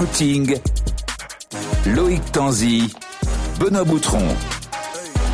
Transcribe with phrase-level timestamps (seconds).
[0.00, 0.58] Scouting,
[1.94, 2.90] Loïc Tanzi,
[3.60, 4.26] Benoît Boutron.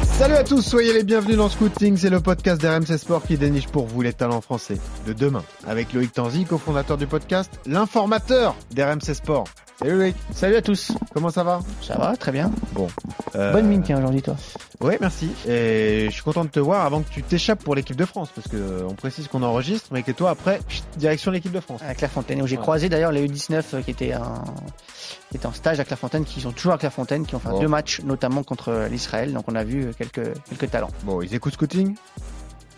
[0.02, 3.68] Salut à tous, soyez les bienvenus dans Scouting, c'est le podcast d'RMC Sport qui déniche
[3.68, 5.44] pour vous les talents français de demain.
[5.68, 9.44] Avec Loïc Tanzi, cofondateur du podcast, l'informateur d'RMC Sport.
[9.78, 10.16] Salut Loïc.
[10.32, 10.92] Salut à tous.
[11.12, 11.60] Comment ça va?
[11.82, 12.50] Ça va, très bien.
[12.72, 12.88] Bon.
[13.34, 13.52] Euh...
[13.52, 14.34] Bonne mine tiens aujourd'hui toi.
[14.80, 15.30] Ouais, merci.
[15.46, 18.30] Et je suis content de te voir avant que tu t'échappes pour l'équipe de France
[18.34, 20.60] parce que euh, on précise qu'on enregistre, mais que toi après
[20.96, 21.82] direction l'équipe de France.
[21.86, 22.62] À Clairefontaine où j'ai ouais.
[22.62, 24.44] croisé d'ailleurs les U19 euh, qui étaient en
[25.30, 27.60] qui étaient en stage à Clairefontaine, qui sont toujours à Clairefontaine, qui ont fait Bon.
[27.60, 29.34] deux matchs notamment contre l'Israël.
[29.34, 30.90] Donc on a vu quelques quelques talents.
[31.04, 31.94] Bon, ils écoutent Scouting?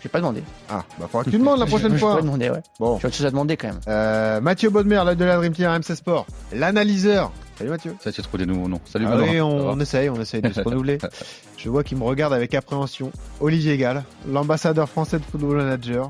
[0.01, 0.41] J'ai pas demandé.
[0.69, 2.11] Ah, bah faudra que tu demandes la prochaine je, fois.
[2.13, 2.61] Je peux demander, ouais.
[2.79, 2.97] Bon.
[2.99, 3.79] J'ai autre chose à demander quand même.
[3.87, 7.31] Euh, Mathieu Baudemer, l'œil de la Dream Team RMC Sport, l'analyseur.
[7.57, 7.95] Salut Mathieu.
[7.99, 8.79] Ça, tu as trouvé des nouveaux noms.
[8.85, 9.27] Salut, Ah Benoît.
[9.29, 10.97] oui, on, on essaye, on essaye de se renouveler.
[11.57, 13.11] Je vois qu'il me regarde avec appréhension.
[13.41, 16.09] Olivier Gall, l'ambassadeur français de Football Manager.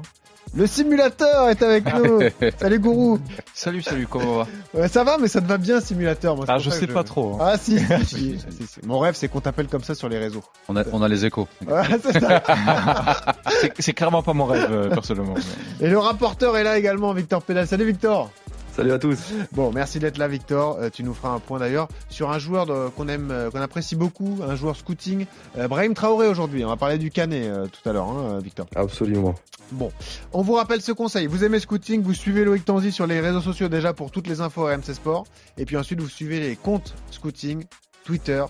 [0.56, 2.20] Le simulateur est avec nous.
[2.60, 3.20] Salut Gourou.
[3.54, 4.48] Salut, salut, comment va?
[4.74, 6.36] Ouais, ça va, mais ça te va bien simulateur.
[6.36, 7.36] Moi, Ah, je sais pas trop.
[7.36, 7.38] hein.
[7.54, 8.80] Ah si, si, si, si, si.
[8.86, 10.44] Mon rêve, c'est qu'on t'appelle comme ça sur les réseaux.
[10.68, 11.48] on, a, on a les échos.
[11.68, 12.44] Ouais, c'est ça.
[13.62, 15.36] C'est- C'est clairement pas mon rêve, euh, personnellement.
[15.82, 17.68] Et le rapporteur est là également, Victor Pédal.
[17.68, 18.32] Salut Victor.
[18.80, 19.20] Salut à tous.
[19.52, 20.78] Bon, merci d'être là, Victor.
[20.80, 23.60] Euh, tu nous feras un point d'ailleurs sur un joueur de- qu'on aime, euh, qu'on
[23.60, 25.26] apprécie beaucoup, un joueur scouting,
[25.58, 26.64] euh, Brahim Traoré aujourd'hui.
[26.64, 28.68] On va parler du Canet euh, tout à l'heure, hein, euh, Victor.
[28.78, 29.36] Absolument.
[29.74, 29.92] Bon,
[30.32, 31.28] on vous rappelle ce conseil.
[31.28, 34.40] Vous aimez scouting, vous suivez Loïc Tanzi sur les réseaux sociaux déjà pour toutes les
[34.40, 35.26] infos RMC Sport.
[35.58, 37.66] Et puis ensuite, vous suivez les comptes scouting,
[38.06, 38.46] Twitter,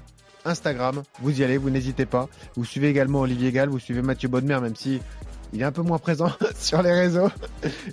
[0.46, 1.02] Instagram.
[1.24, 2.30] Vous y allez, vous n'hésitez pas.
[2.56, 5.02] Vous suivez également Olivier Gall, vous suivez Mathieu Bodmer, même si
[5.54, 7.30] il est un peu moins présent sur les réseaux.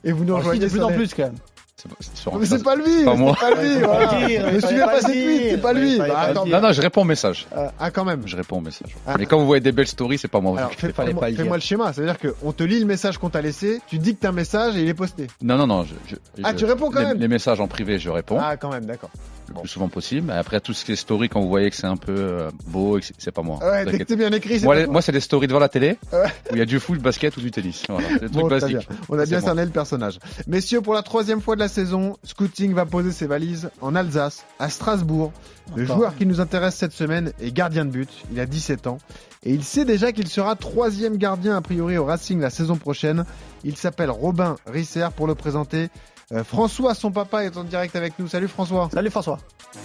[0.04, 1.34] Et vous nous si, rejoignez de plus en plus quand même.
[1.78, 3.36] C'est pas- c'est sur- Mais c'est pas lui, Pas c'est moi.
[3.38, 4.06] pas lui, voilà.
[4.06, 5.98] pas dire, Ne il suivez fallait pas dire, c'est pas lui.
[5.98, 6.54] Bah, attends, dire.
[6.60, 7.46] Non, non, je réponds aux messages.
[7.54, 8.22] euh, ah, quand même.
[8.24, 8.96] Je réponds aux messages.
[9.06, 9.16] Ah.
[9.18, 10.56] Mais quand vous voyez des belles stories, c'est pas moi.
[10.58, 11.54] Alors, Je fais, fais pas- fallait fais-moi le fais-moi dire.
[11.56, 14.74] le schéma, c'est-à-dire qu'on te lit le message qu'on t'a laissé, tu dictes un message
[14.76, 15.26] et il est posté.
[15.42, 15.84] Non, non, non.
[15.84, 18.38] Je, je- Ah, je- tu réponds quand les, même Les messages en privé, je réponds
[18.40, 19.10] Ah, quand même, d'accord.
[19.48, 20.30] Le plus souvent possible.
[20.30, 22.98] Après, tout ce qui est story, quand vous voyez que c'est un peu euh, beau,
[23.00, 23.58] c'est- pas moi.
[23.62, 24.08] Ouais, dès que T'inquiète.
[24.08, 26.24] t'es bien écrit, c'est Moi, les- moi, c'est des stories devant la télé Ouais.
[26.50, 27.82] où il y a du foot, basket ou du tennis.
[27.88, 28.88] Voilà, des trucs Bon, basiques.
[29.08, 30.18] On a bien cerné le personnage.
[30.46, 34.44] Messieurs, pour la troisième fois de la saison, Scouting va poser ses valises en Alsace,
[34.58, 35.32] à Strasbourg.
[35.74, 35.96] Le Encore.
[35.96, 38.08] joueur qui nous intéresse cette semaine est gardien de but.
[38.32, 38.98] Il a 17 ans.
[39.42, 43.24] Et il sait déjà qu'il sera troisième gardien a priori au Racing la saison prochaine.
[43.64, 45.88] Il s'appelle Robin Risser pour le présenter.
[46.32, 48.26] Euh, François, son papa, est en direct avec nous.
[48.26, 48.88] Salut François.
[48.92, 49.38] Salut François.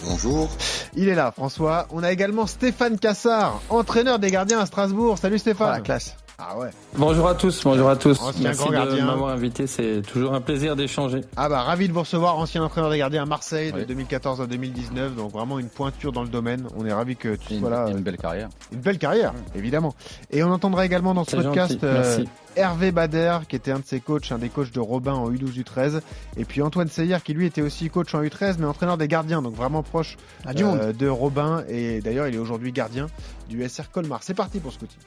[0.04, 0.50] Bonjour.
[0.96, 1.86] Il est là, François.
[1.92, 5.20] On a également Stéphane Cassard, entraîneur des gardiens à Strasbourg.
[5.20, 5.68] Salut Stéphane.
[5.68, 6.16] Voilà, classe.
[6.44, 6.70] Ah ouais.
[6.98, 8.20] Bonjour à tous, bonjour à tous.
[8.20, 11.22] Ancien Merci grand de m'avoir invité, c'est toujours un plaisir d'échanger.
[11.38, 13.86] Ah bah ravi de vous recevoir, ancien entraîneur des gardiens à Marseille de Oui.
[13.86, 16.66] 2014 à 2019, donc vraiment une pointure dans le domaine.
[16.76, 17.86] On est ravi que tu sois Une, là.
[17.90, 18.50] une belle carrière.
[18.72, 19.94] Une belle carrière, évidemment.
[20.32, 22.24] Et on entendra également dans ce podcast euh.
[22.56, 25.64] Hervé Bader, qui était un de ses coachs, un des coachs de Robin en U12
[25.64, 26.02] U13,
[26.38, 29.44] et puis Antoine Seyer, qui lui était aussi coach en U13, mais entraîneur des gardiens,
[29.44, 30.98] donc vraiment proche Ah, du euh, monde.
[30.98, 31.64] de Robin.
[31.70, 33.06] Et d'ailleurs, il est aujourd'hui gardien
[33.48, 34.24] du SR Colmar.
[34.24, 34.98] C'est parti pour Scouting.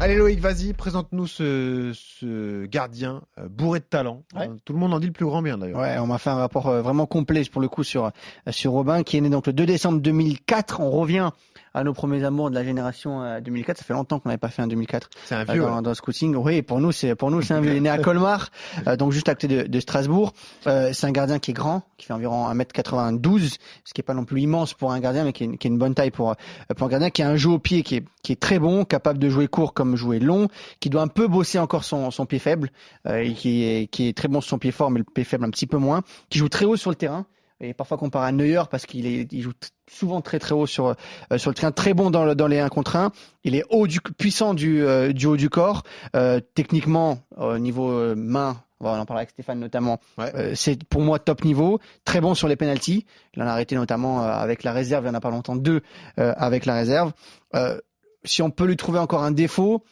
[0.00, 4.22] Allez Loïc, vas-y, présente-nous ce, ce gardien euh, bourré de talent.
[4.32, 4.48] Ouais.
[4.48, 5.80] Euh, tout le monde en dit le plus grand bien d'ailleurs.
[5.80, 8.12] Ouais, on m'a fait un rapport euh, vraiment complet pour le coup sur
[8.48, 10.80] sur Robin qui est né donc le 2 décembre 2004.
[10.80, 11.30] On revient
[11.78, 13.78] à nos premiers amours de la génération euh, 2004.
[13.78, 15.62] Ça fait longtemps qu'on n'avait pas fait un 2004 C'est un euh, vieux.
[15.62, 15.80] dans, là.
[15.82, 16.34] dans le scouting.
[16.36, 17.70] Oui, pour nous c'est pour nous c'est un vieux.
[17.72, 18.50] Il est né à Colmar,
[18.86, 20.32] euh, donc juste à côté de, de Strasbourg.
[20.66, 24.14] Euh, c'est un gardien qui est grand, qui fait environ 1m92, ce qui est pas
[24.14, 26.10] non plus immense pour un gardien, mais qui est, une- qui est une bonne taille
[26.10, 26.34] pour euh,
[26.76, 28.84] pour un gardien qui a un jeu au pied qui est qui est très bon,
[28.84, 30.48] capable de jouer court comme jouer long,
[30.80, 32.70] qui doit un peu bosser encore son son pied faible,
[33.06, 35.24] euh, et qui est qui est très bon sur son pied fort, mais le pied
[35.24, 37.26] faible un petit peu moins, qui joue très haut sur le terrain
[37.60, 39.52] et parfois comparé à Neuer parce qu'il est il joue
[39.90, 40.94] souvent très très haut sur
[41.32, 43.10] euh, sur le terrain très bon dans le- dans les 1 contre 1
[43.44, 45.82] il est haut du puissant du euh, du haut du corps.
[46.14, 50.30] Euh, techniquement au niveau euh, main on va en parler avec Stéphane notamment Ouais.
[50.36, 51.80] euh, c'est pour moi top niveau.
[52.04, 55.04] Très bon sur les penalties il en a arrêté notamment euh, avec la réserve.
[55.04, 55.80] Il y en a pas longtemps deux
[56.20, 57.12] euh, avec la réserve.
[57.56, 57.78] Euh,
[58.24, 59.82] si on peut lui trouver encore un défaut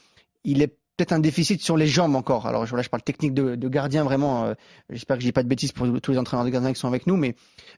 [0.45, 2.47] il est peut-être un déficit sur les jambes encore.
[2.47, 4.45] Alors là, je parle technique de, de gardien vraiment.
[4.47, 4.55] euh,
[4.91, 6.89] J'espère que je dis pas de bêtises pour tous les entraîneurs de gardiens qui sont
[6.89, 7.35] avec nous, mais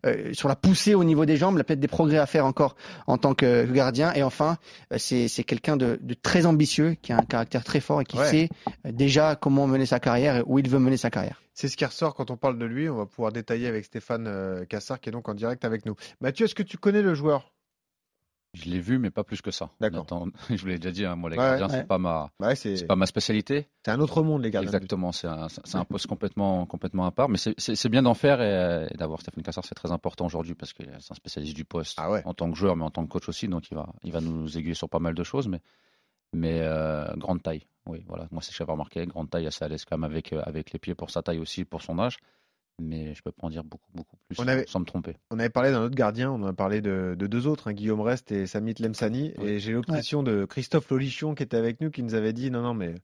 [0.06, 2.46] euh, sur la poussée au niveau des jambes, il a peut-être des progrès à faire
[2.46, 2.76] encore
[3.06, 4.12] en tant que gardien.
[4.14, 4.58] Et enfin,
[4.92, 8.16] euh, c'est quelqu'un de, de très ambitieux, qui a un caractère très fort et qui
[8.18, 8.30] Ouais.
[8.30, 8.48] sait
[8.84, 11.40] déjà comment mener sa carrière et où il veut mener sa carrière.
[11.54, 12.88] C'est ce qui ressort quand on parle de lui.
[12.88, 15.94] On va pouvoir détailler avec Stéphane Cassard qui est donc en direct avec nous.
[16.20, 17.50] Mathieu, est-ce que tu connais le joueur?
[18.54, 19.70] Je l'ai vu, mais pas plus que ça.
[19.78, 20.06] D'accord.
[20.50, 21.72] Je vous l'ai déjà dit, hein, moi, les Ouais, gardiens, ouais.
[21.80, 23.68] c'est pas ma, Ouais, c'est c'est pas ma spécialité.
[23.84, 24.68] c'est un autre monde les gardiens.
[24.68, 27.28] Exactement, c'est un, poste complètement, complètement à part.
[27.28, 30.72] Mais c'est- bien d'en faire et, et d'avoir Stéphane Cassard, c'est très important aujourd'hui parce
[30.72, 33.10] que c'est un spécialiste du poste Ah en tant que joueur, mais en tant que
[33.10, 33.48] coach aussi.
[33.48, 35.46] Donc il va, il va nous aiguiller sur pas mal de choses.
[35.48, 35.60] Mais,
[36.32, 38.28] mais euh, grande taille, oui, voilà.
[38.30, 40.42] Moi, c'est ce que j'avais remarqué, grande taille, assez à l'aise quand même avec, euh,
[40.44, 42.18] avec les pieds pour sa taille aussi, pour son âge.
[42.80, 45.16] Mais je peux pas en dire beaucoup, beaucoup plus On avait- sans me tromper.
[45.30, 47.72] On avait parlé d'un autre gardien, on en a parlé de, de deux autres, hein,
[47.72, 49.32] Guillaume Rest et Samit Lemsani.
[49.42, 49.82] Et j'ai Ouais.
[49.82, 52.94] question de Christophe Lolichon qui était avec nous, qui nous avait dit non, non, mais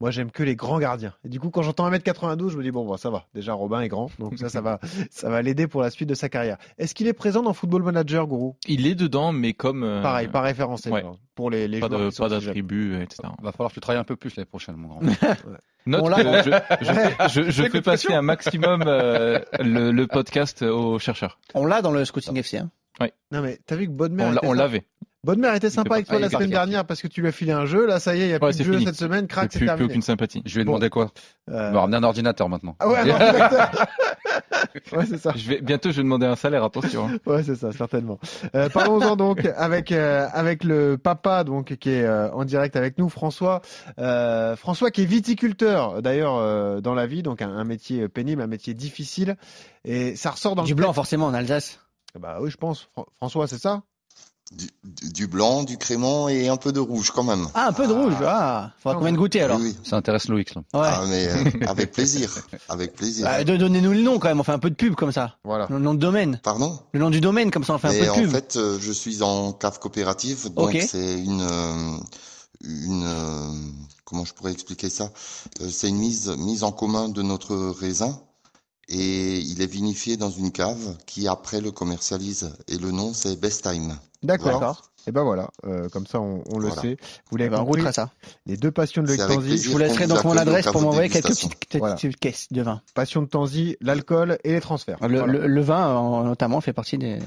[0.00, 1.12] moi j'aime que les grands gardiens.
[1.24, 3.26] Et du coup, quand j'entends 1m92, je me dis bon, bah, ça va.
[3.34, 4.80] Déjà, Robin est grand, donc ça, ça va,
[5.10, 6.56] ça va l'aider pour la suite de sa carrière.
[6.78, 9.82] Est-ce qu'il est présent dans Football Manager, Gourou Il est dedans, mais comme.
[9.84, 10.90] euh, Pareil, pas référencé.
[10.90, 11.04] ouais.
[11.34, 13.22] Pour les, les Pas joueurs de- pas d'attributs, etc.
[13.42, 15.00] Va falloir que tu travailles un peu plus l'année prochaine, mon grand.
[15.86, 16.50] Note On l'a- que
[16.80, 21.40] je, je fais, je- je fais passer un maximum euh, le, le podcast aux chercheurs.
[21.54, 22.58] On l'a dans le scouting FC.
[22.58, 22.70] Hein.
[23.32, 24.40] Non, mais t'as vu que Bodmer On l'a-
[25.24, 25.36] l'avait.
[25.36, 27.52] Bodmer était sympa avec toi partie- la semaine dernière parce que tu lui as filé
[27.52, 27.86] un jeu.
[27.86, 28.84] Là, ça y est, il n'y a Ouais, plus de jeu fini.
[28.86, 29.26] cette semaine.
[29.26, 29.86] Crac, Plus, c'est plus terminé.
[29.86, 30.42] aucune sympathie.
[30.46, 30.72] Je lui ai Bon.
[30.72, 31.10] demandé quoi?
[31.50, 32.76] Euh, va ramener un ordinateur maintenant.
[32.80, 33.70] Ah ouais, un ordinateur.
[34.92, 35.32] ouais, c'est ça.
[35.36, 37.08] Je vais, bientôt, je vais demander un salaire, attention.
[37.08, 37.18] hein.
[37.26, 38.18] Ouais, c'est ça, certainement.
[38.54, 42.98] Euh, Parlons-en donc avec euh, avec le papa donc qui est euh, en direct avec
[42.98, 43.60] nous, François.
[43.98, 48.42] Euh, François qui est viticulteur d'ailleurs euh, dans la vie, donc un, un métier pénible,
[48.42, 49.36] un métier difficile,
[49.84, 51.80] et ça ressort dans Du le blanc, forcément, en Alsace.
[52.18, 52.88] Bah oui, je pense.
[52.92, 53.82] Fran- François, c'est ça?
[54.82, 57.46] Du, blanc, du crément et un peu de rouge quand même.
[57.54, 58.14] Ah, un peu de rouge.
[58.26, 59.58] Ah, faudra qu'on vienne goûter alors.
[59.58, 59.76] Oui, oui.
[59.88, 60.54] Ça intéresse Loïc.
[60.54, 60.62] Là.
[60.74, 60.88] Ouais.
[60.92, 62.36] Ah, mais euh, avec plaisir,
[62.68, 63.26] avec plaisir.
[63.26, 65.36] Bah, de- Donnez-nous le nom quand même, on fait un peu de pub comme ça.
[65.44, 65.66] Voilà.
[65.70, 66.40] Le nom de domaine.
[66.42, 66.80] Pardon?
[66.92, 68.30] Le nom du domaine, comme ça on fait un peu de en pub.
[68.30, 70.84] fait, euh, je suis en cave coopérative, donc Ok.
[70.88, 71.96] c'est une euh,
[72.62, 73.52] une euh,
[74.04, 75.12] comment je pourrais expliquer ça?
[75.60, 78.20] Euh, C'est une mise mise en commun de notre raisin
[78.88, 83.38] et il est vinifié dans une cave qui après le commercialise et le nom c'est
[83.40, 83.96] Best Time.
[84.22, 84.82] D'accord.
[85.06, 86.82] Et ben voilà, euh, comme ça on, on le Voilà.
[86.82, 86.96] sait.
[87.30, 88.10] Vous Eh l'avez ben, on compris, ça.
[88.44, 89.56] les deux passions de plaisir.
[89.64, 91.96] Je vous laisserai donc mon adresse pour m'envoyer quelques petites, Voilà.
[92.20, 92.82] caisses de vin.
[92.94, 94.98] Passion de Tanzi, l'alcool et les transferts.
[95.08, 95.32] Le, Voilà.
[95.32, 97.18] le- le vin, en- notamment, fait partie des,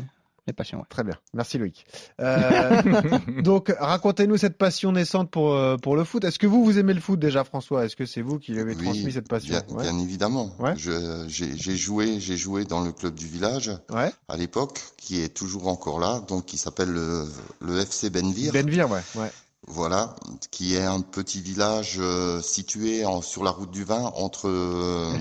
[0.47, 0.79] des passions.
[0.79, 0.85] ouais.
[0.89, 1.85] Très bien, merci Loïc.
[2.19, 2.81] Euh,
[3.43, 6.23] donc, racontez-nous cette passion naissante pour, euh, pour le foot.
[6.23, 7.85] Est-ce que vous, vous aimez le foot déjà, François?
[7.85, 9.55] Est-ce que c'est vous qui lui avez Oui, transmis cette passion?
[9.67, 9.83] Bien, ouais.
[9.83, 10.51] bien évidemment.
[10.59, 10.73] Ouais.
[10.77, 14.11] J'ai joué, j'ai joué dans le club du village ouais.
[14.27, 17.25] à l'époque, qui est toujours encore là, donc qui s'appelle le,
[17.61, 18.51] le FC Benvir.
[18.53, 19.01] Benvir, ouais.
[19.15, 19.31] ouais.
[19.67, 20.13] Voilà,
[20.51, 25.13] qui est un petit village euh, situé en- sur la route du vin entre euh,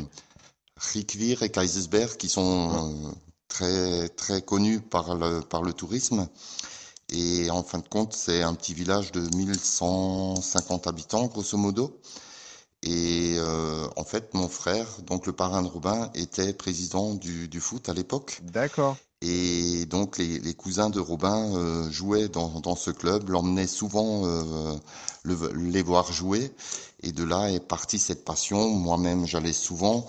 [0.77, 3.11] Rijkwier et Kaisersberg, qui sont euh,
[3.53, 6.29] très très connus par le par le tourisme.
[7.11, 12.01] Et en fin de compte, c'est un petit village de 1150 habitants, grosso modo.
[12.83, 17.61] Et euh, en fait, mon frère, donc le parrain de Robin, était président du, du
[17.61, 18.43] foot à l'époque.
[18.43, 18.97] D'accord.
[19.23, 24.27] Et donc les, les cousins de Robin euh, jouaient dans, dans ce club, l'emmenaient souvent
[24.27, 24.75] euh,
[25.23, 26.53] le- les voir jouer.
[27.03, 28.71] Et de là est partie cette passion.
[28.71, 30.07] Moi-même, j'allais souvent.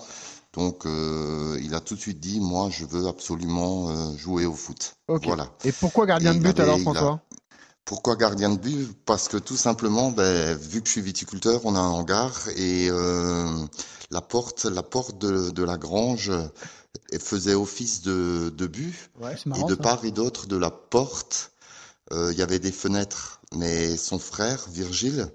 [0.54, 4.54] Donc euh, il a tout de suite dit, moi, je veux absolument euh, jouer au
[4.54, 4.96] foot.
[5.22, 5.50] Voilà.
[5.64, 7.20] Et pourquoi gardien de but avait- alors, a- François?
[7.84, 8.88] Pourquoi gardien de but?
[9.04, 12.88] Parce que tout simplement, ben, vu que je suis viticulteur, on a un hangar et
[12.90, 13.46] euh,
[14.10, 16.30] la porte, la porte de, de la grange
[17.20, 19.10] faisait office de, de but.
[19.20, 19.34] Ouais.
[19.36, 19.66] C'est Et marrant.
[19.66, 19.82] de ça.
[19.82, 21.52] part et d'autre de la porte,
[22.12, 23.40] il y avait des fenêtres.
[23.54, 25.28] Mais son frère, Virgile,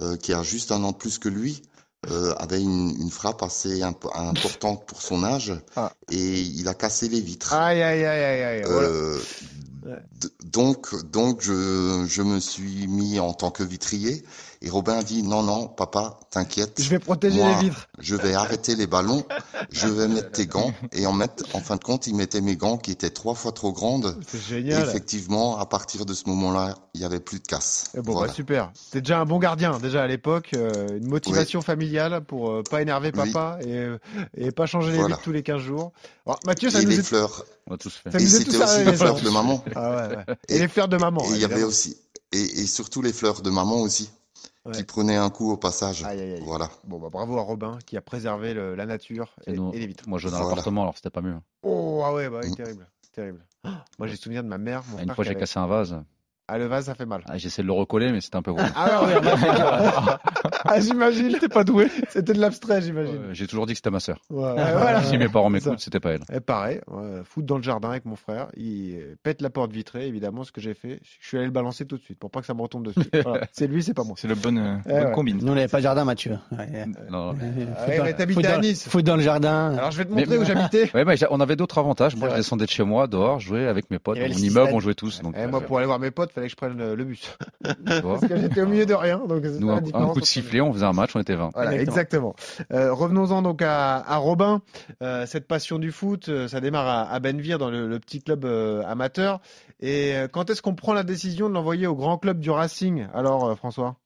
[0.00, 1.62] euh, qui a juste un an de plus que lui,
[2.10, 5.92] euh, avait une, une frappe assez imp- importante pour son âge Ah.
[6.10, 7.52] et il a cassé les vitres.
[7.54, 8.88] Aïe, aïe, aïe, aïe, voilà.
[8.88, 9.18] Euh,
[10.44, 14.24] donc, donc je, je me suis mis en tant que vitrier
[14.62, 16.80] et Robin a dit non, non, papa, t'inquiète.
[16.82, 17.88] Je vais protéger moi, les vitres.
[17.98, 19.24] Je vais arrêter les ballons,
[19.70, 22.56] je vais mettre tes gants et en mettre, en fin de compte, il mettait mes
[22.56, 24.18] gants qui étaient trois fois trop grandes.
[24.26, 24.88] C'est Et génial.
[24.88, 27.90] effectivement, à partir de ce moment-là, il y avait plus de casse.
[27.96, 28.28] Eh bon, Voilà.
[28.28, 28.70] bah, super.
[28.74, 30.50] C'était déjà un bon gardien, déjà à l'époque.
[30.54, 33.30] euh, une motivation familiale pour euh, pas énerver Oui.
[33.32, 33.98] papa et, euh,
[34.36, 35.14] et pas changer les Voilà.
[35.16, 35.92] vitres tous les 15 jours.
[36.26, 37.02] Alors, Mathieu, ça Et nous les est...
[37.02, 37.44] fleurs.
[37.68, 38.10] On a tous fait.
[38.10, 39.64] Ça Et c'était aussi arrivé, les fleurs de maman.
[39.74, 40.24] Ah ouais, ouais.
[40.48, 41.22] Et, Et- les fleurs de maman.
[41.24, 41.96] Et il y avait aussi,
[42.32, 44.10] et, et surtout les fleurs de maman aussi,
[44.66, 44.72] Ouais.
[44.72, 46.04] qui prenaient un coup au passage.
[46.04, 46.42] Aïe, aïe, aïe.
[46.44, 46.70] Voilà.
[46.84, 49.78] Bon, bah, bravo à Robin qui a préservé le- la nature et, Et nous- et
[49.78, 50.08] les vitres.
[50.08, 50.48] Moi, je dans Voilà.
[50.50, 51.36] l'appartement, alors c'était pas mieux.
[51.62, 52.54] Oh, ah ouais, bah, oui, Mm.
[52.56, 52.86] terrible.
[53.12, 53.44] Terrible.
[53.64, 54.82] Ah, Moi, j'ai souvenir de ma mère.
[54.90, 55.96] Mon Une fois, j'ai avait- cassé un vase.
[56.48, 57.22] Ah, le vase, ça fait mal.
[57.28, 58.62] Ah, J'ai essayé de le recoller, mais c'était un peu gros.
[58.76, 59.20] Ah ouais, ouais,
[60.64, 61.36] ah, j'imagine.
[61.40, 61.88] T'es pas doué.
[62.08, 63.16] C'était de l'abstrait, j'imagine.
[63.16, 64.20] Euh, J'ai toujours dit que c'était ma sœur.
[64.30, 65.02] Ouais, ouais, voilà.
[65.06, 66.22] Si mes parents m'écoutent, c'était pas elle.
[66.32, 66.80] Et pareil,
[67.24, 68.46] foot dans le jardin avec mon frère.
[68.56, 70.44] Il pète la porte vitrée, évidemment.
[70.44, 72.46] Ce que j'ai fait, je suis allé le balancer tout de suite pour pas que
[72.46, 73.08] ça me retombe dessus.
[73.24, 73.46] Voilà.
[73.52, 74.14] C'est lui, c'est pas moi.
[74.16, 75.38] C'est le bon, euh, Eh bonne combine.
[75.42, 76.38] Nous, on n'avait pas de jardin, Mathieu.
[76.52, 76.84] Ouais.
[77.10, 78.88] Non, t'habitais Foot à dans- Nice.
[78.88, 79.74] Foot dans le jardin.
[79.76, 80.90] Alors je vais te Mais- montrer où j'habitais.
[80.94, 82.14] Ouais, mais j'ai- on avait d'autres avantages.
[82.16, 84.18] Moi, je descendais de chez moi, dehors, je jouais avec mes potes.
[84.18, 85.20] Mon immeuble, on jouait tous.
[85.36, 87.36] Eh, moi, pour aller voir mes potes, fallait que je prenne le, le bus.
[88.02, 89.18] Parce que j'étais au milieu de rien.
[89.26, 91.50] Donc Nous, un, coup de sifflet, on faisait un match, on était 20.
[91.54, 92.34] Voilà, exactement.
[92.72, 94.62] Euh, Revenons-en donc à, à Robin.
[95.02, 98.22] Euh, cette passion du foot, euh, ça démarre à, à Benvir dans le, le petit
[98.22, 99.40] club euh, amateur.
[99.80, 103.44] Et quand est-ce qu'on prend la décision de l'envoyer au grand club du Racing Alors,
[103.46, 103.96] euh, François?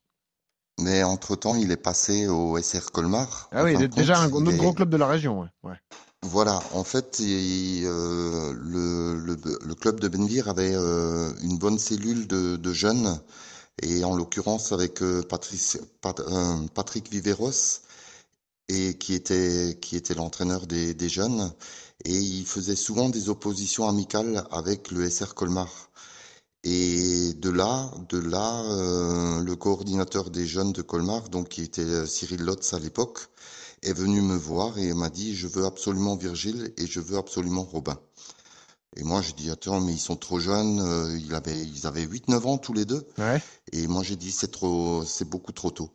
[0.81, 3.49] Mais entre-temps, il est passé au SR Colmar.
[3.53, 5.41] Ah oui, déjà un, autre est- gros club de la région.
[5.41, 5.49] Ouais.
[5.65, 5.75] Ouais.
[6.23, 12.73] Voilà, en fait, euh, le, club de Benvir avait euh, une bonne cellule de, de
[12.73, 13.19] jeunes,
[13.83, 17.81] et en l'occurrence avec euh, euh, Patrick Viveros,
[18.69, 21.53] et qui était, qui était l'entraîneur des, jeunes,
[22.05, 25.91] et il faisait souvent des oppositions amicales avec le SR Colmar.
[26.65, 32.07] Et de là, de là, euh, le coordinateur des jeunes de Colmar, donc qui était
[32.07, 33.31] Cyril Lotz à l'époque,
[33.83, 37.63] est venu me voir et m'a dit je veux absolument Virgile et je veux absolument
[37.65, 37.99] Robin.
[38.97, 42.05] Et moi j'ai dit attends mais ils sont trop jeunes, euh, il avait, ils avaient
[42.05, 43.07] 8-9 ans tous les deux.
[43.19, 43.41] Ouais.
[43.73, 45.91] Et moi j'ai dit c'est trop, c'est beaucoup trop tôt.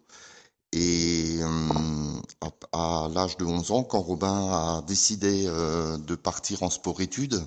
[0.71, 1.69] Et euh,
[2.73, 7.41] à, à l'âge de 11 ans, quand Robin a décidé euh, de partir en sport-études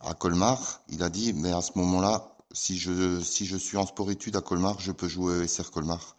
[0.00, 3.86] à Colmar, il a dit mais à ce moment-là, si je si je suis en
[3.86, 6.16] sport-études à Colmar, je peux jouer au SR Colmar.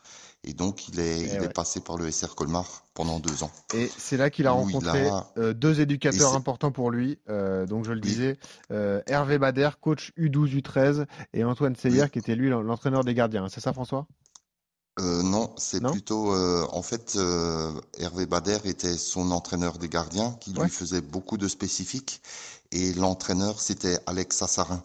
[0.49, 1.45] Et donc il est Eh il ouais.
[1.47, 3.51] est passé par le SR Colmar pendant deux ans.
[3.73, 7.19] Et c'est là qu'il a rencontré a- euh, deux éducateurs importants pour lui.
[7.29, 8.07] Euh, donc je le Oui.
[8.09, 8.37] disais,
[8.71, 12.09] euh, Hervé Bader, coach U12, U13, et Antoine Seyer, Oui.
[12.09, 13.47] qui était lui l'en- l'entraîneur des gardiens.
[13.49, 14.07] C'est ça, François?
[14.99, 17.19] Non, c'est plutôt en fait
[17.99, 20.69] Hervé Bader était son entraîneur des gardiens qui lui Ouais.
[20.69, 22.19] faisait beaucoup de spécifiques
[22.71, 24.81] et l'entraîneur c'était Alex Assarin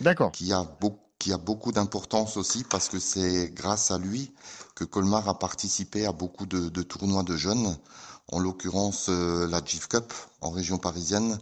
[0.00, 0.32] D'accord.
[0.32, 4.32] qui a beaucoup qui a beaucoup d'importance aussi parce que c'est grâce à lui
[4.74, 7.76] que Colmar a participé à beaucoup de, de tournois de jeunes,
[8.28, 11.38] en l'occurrence euh, la GIF Cup en région parisienne,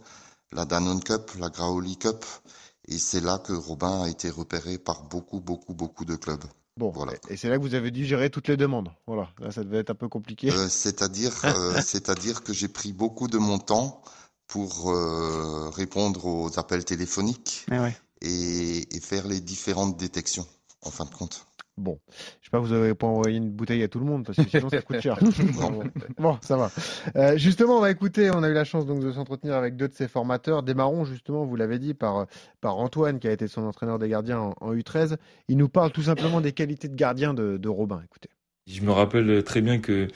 [0.51, 2.25] la Danone Cup, la Graoli Cup,
[2.87, 6.43] et c'est là que Robin a été repéré par beaucoup, beaucoup, beaucoup de clubs.
[6.77, 7.13] Bon, Voilà.
[7.29, 8.89] et c'est là que vous avez dû gérer toutes les demandes.
[9.05, 10.51] Voilà, là ça devait être un peu compliqué.
[10.51, 14.01] Euh, c'est-à-dire, euh, c'est-à-dire que j'ai pris beaucoup de mon temps
[14.47, 17.95] pour euh, répondre aux appels téléphoniques Mais ouais.
[18.21, 20.47] et, et faire les différentes détections,
[20.81, 21.45] en fin de compte.
[21.81, 24.37] Bon, je sais pas, vous n'avez pas envoyé une bouteille à tout le monde parce
[24.37, 25.17] que sinon ça coûte cher.
[26.17, 26.71] Bon, ça va.
[27.15, 28.29] Euh, justement, on va écouter.
[28.31, 30.63] On a eu la chance donc de s'entretenir avec deux de ses formateurs.
[30.63, 32.27] Démarrons justement, vous l'avez dit, par
[32.61, 35.17] par Antoine qui a été son entraîneur des gardiens en, en U13.
[35.47, 38.01] Il nous parle tout simplement des qualités de gardien de, de Robin.
[38.05, 38.29] Écoutez.
[38.67, 40.07] Je me rappelle très bien que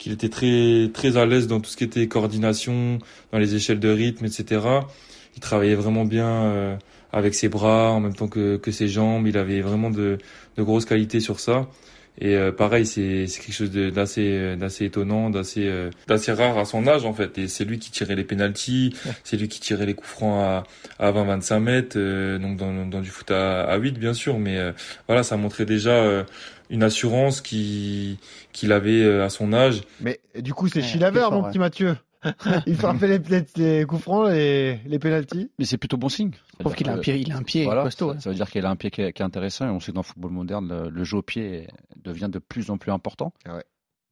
[0.00, 2.98] qu'il était très très à l'aise dans tout ce qui était coordination,
[3.32, 4.80] dans les échelles de rythme, etc.
[5.36, 6.76] Il travaillait vraiment bien euh,
[7.12, 9.26] avec ses bras en même temps que, que ses jambes.
[9.26, 10.18] Il avait vraiment de,
[10.56, 11.68] de grosses qualités sur ça.
[12.22, 16.58] Et euh, pareil, c'est c'est quelque chose de- d'assez d'assez étonnant, d'assez euh, d'assez rare
[16.58, 17.38] à son âge en fait.
[17.38, 20.64] Et c'est lui qui tirait les pénalties, c'est lui qui tirait les coups francs à
[20.98, 24.38] à 20-25 mètres, euh, donc dans dans du foot à, à 8 bien sûr.
[24.38, 24.72] Mais euh,
[25.06, 26.24] voilà, ça montrait déjà euh,
[26.68, 28.18] une assurance qui
[28.52, 29.80] qu'il avait euh, à son âge.
[30.00, 31.50] Mais du coup, c'est Ouais, Chilaver, plus fort, mon ouais.
[31.50, 31.96] petit Mathieu.
[32.66, 33.46] Il frappait les, les,
[33.78, 35.50] les coups francs, les, les pénalties.
[35.58, 36.32] Mais c'est plutôt bon signe.
[36.58, 38.08] Je trouve qu'il a un pied, il a un pied Voilà, costaud.
[38.10, 38.20] ça, ouais.
[38.20, 39.92] ça veut dire qu'il a un pied qui est, qui est intéressant et on sait
[39.92, 42.92] que dans le football moderne, le, le jeu au pied devient de plus en plus
[42.92, 43.32] important.
[43.46, 43.64] Ah ouais.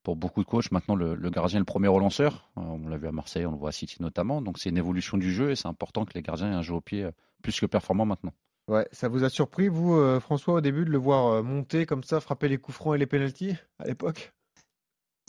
[0.04, 2.50] Pour beaucoup de coachs, maintenant, le, le gardien est le premier relanceur.
[2.56, 4.40] Euh, On l'a vu à Marseille, on le voit à City notamment.
[4.40, 6.74] Donc c'est une évolution du jeu et c'est important que les gardiens aient un jeu
[6.74, 7.10] au pied euh,
[7.42, 8.32] plus que performant maintenant.
[8.68, 11.86] Ouais, ça vous a surpris, vous, euh, François, au début, de le voir euh, monter
[11.86, 14.32] comme ça, frapper les coups francs et les pénalties à l'époque?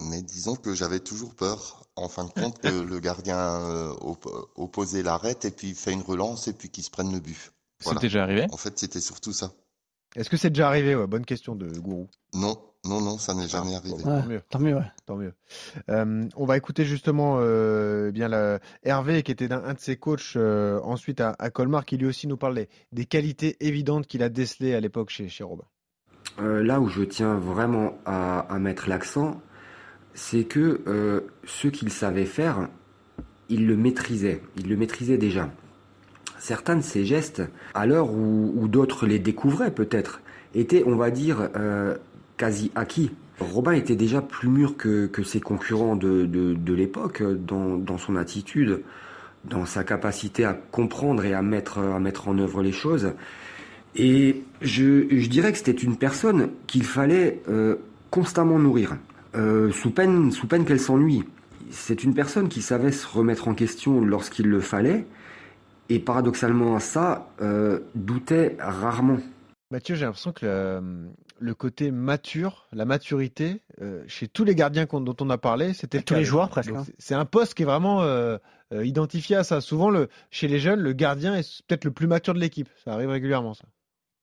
[0.02, 4.30] Mais disons que j'avais toujours peur, en fin de compte, que le gardien euh, op-
[4.56, 7.52] opposé l'arrête et puis fait une relance et puis qu'il se prenne le but.
[7.84, 8.00] Voilà.
[8.00, 8.46] C'était déjà arrivé?
[8.52, 9.52] En fait, c'était surtout ça.
[10.16, 10.96] Est-ce que c'est déjà arrivé?
[10.96, 12.08] Ouais, Bonne question de Gourou.
[12.34, 13.96] Non, non, non, ça n'est jamais Ah, arrivé.
[14.04, 14.22] bon, Ouais.
[14.22, 14.42] Tant mieux.
[14.50, 14.92] Tant mieux, ouais.
[15.06, 15.34] Tant mieux.
[15.90, 19.80] Euh, on va écouter justement euh, eh bien la- Hervé, qui était un, un de
[19.80, 23.56] ses coachs euh, ensuite à, à Colmar, qui lui aussi nous parle des, des qualités
[23.60, 25.66] évidentes qu'il a décelées à l'époque chez, chez Robin.
[26.40, 29.40] Euh, là où je tiens vraiment à, à mettre l'accent,
[30.14, 32.68] c'est que euh, ce qu'il savait faire,
[33.50, 35.52] il le maîtrisait, il le maîtrisait déjà.
[36.38, 37.42] Certains de ses gestes,
[37.74, 40.22] à l'heure où, où d'autres les découvraient peut-être,
[40.56, 41.96] étaient, on va dire, euh,
[42.38, 43.12] quasi acquis.
[43.40, 47.98] Robin était déjà plus mûr que, que ses concurrents de, de, de l'époque dans, dans
[47.98, 48.82] son attitude,
[49.46, 53.14] dans sa capacité à comprendre et à mettre, à mettre en œuvre les choses.
[53.96, 57.78] Et je, je dirais que c'était une personne qu'il fallait euh,
[58.12, 58.98] constamment nourrir,
[59.36, 61.24] euh, sous peine, sous peine qu'elle s'ennuie.
[61.72, 65.06] C'est une personne qui savait se remettre en question lorsqu'il le fallait,
[65.90, 69.18] et paradoxalement à ça, euh, doutait rarement.
[69.72, 71.10] Mathieu, j'ai l'impression que le,
[71.40, 76.02] le côté mature, la maturité, euh, chez tous les gardiens dont on a parlé, c'était
[76.02, 76.86] Tous les joueurs, presque, hein.
[76.98, 78.38] c'est- un poste qui est vraiment euh,
[78.74, 79.62] euh, identifié à ça.
[79.62, 82.70] Souvent, le, chez les jeunes, le gardien est peut-être le plus mature de l'équipe.
[82.84, 83.66] Ça arrive régulièrement, ça.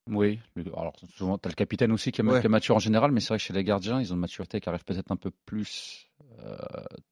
[0.08, 0.38] Oui,
[0.76, 2.40] alors souvent, tu as le capitaine aussi qui est, Ouais.
[2.40, 4.60] qui mature en général, mais c'est vrai que chez les gardiens, ils ont une maturité
[4.60, 6.08] qui arrive peut-être un peu plus
[6.38, 6.56] euh,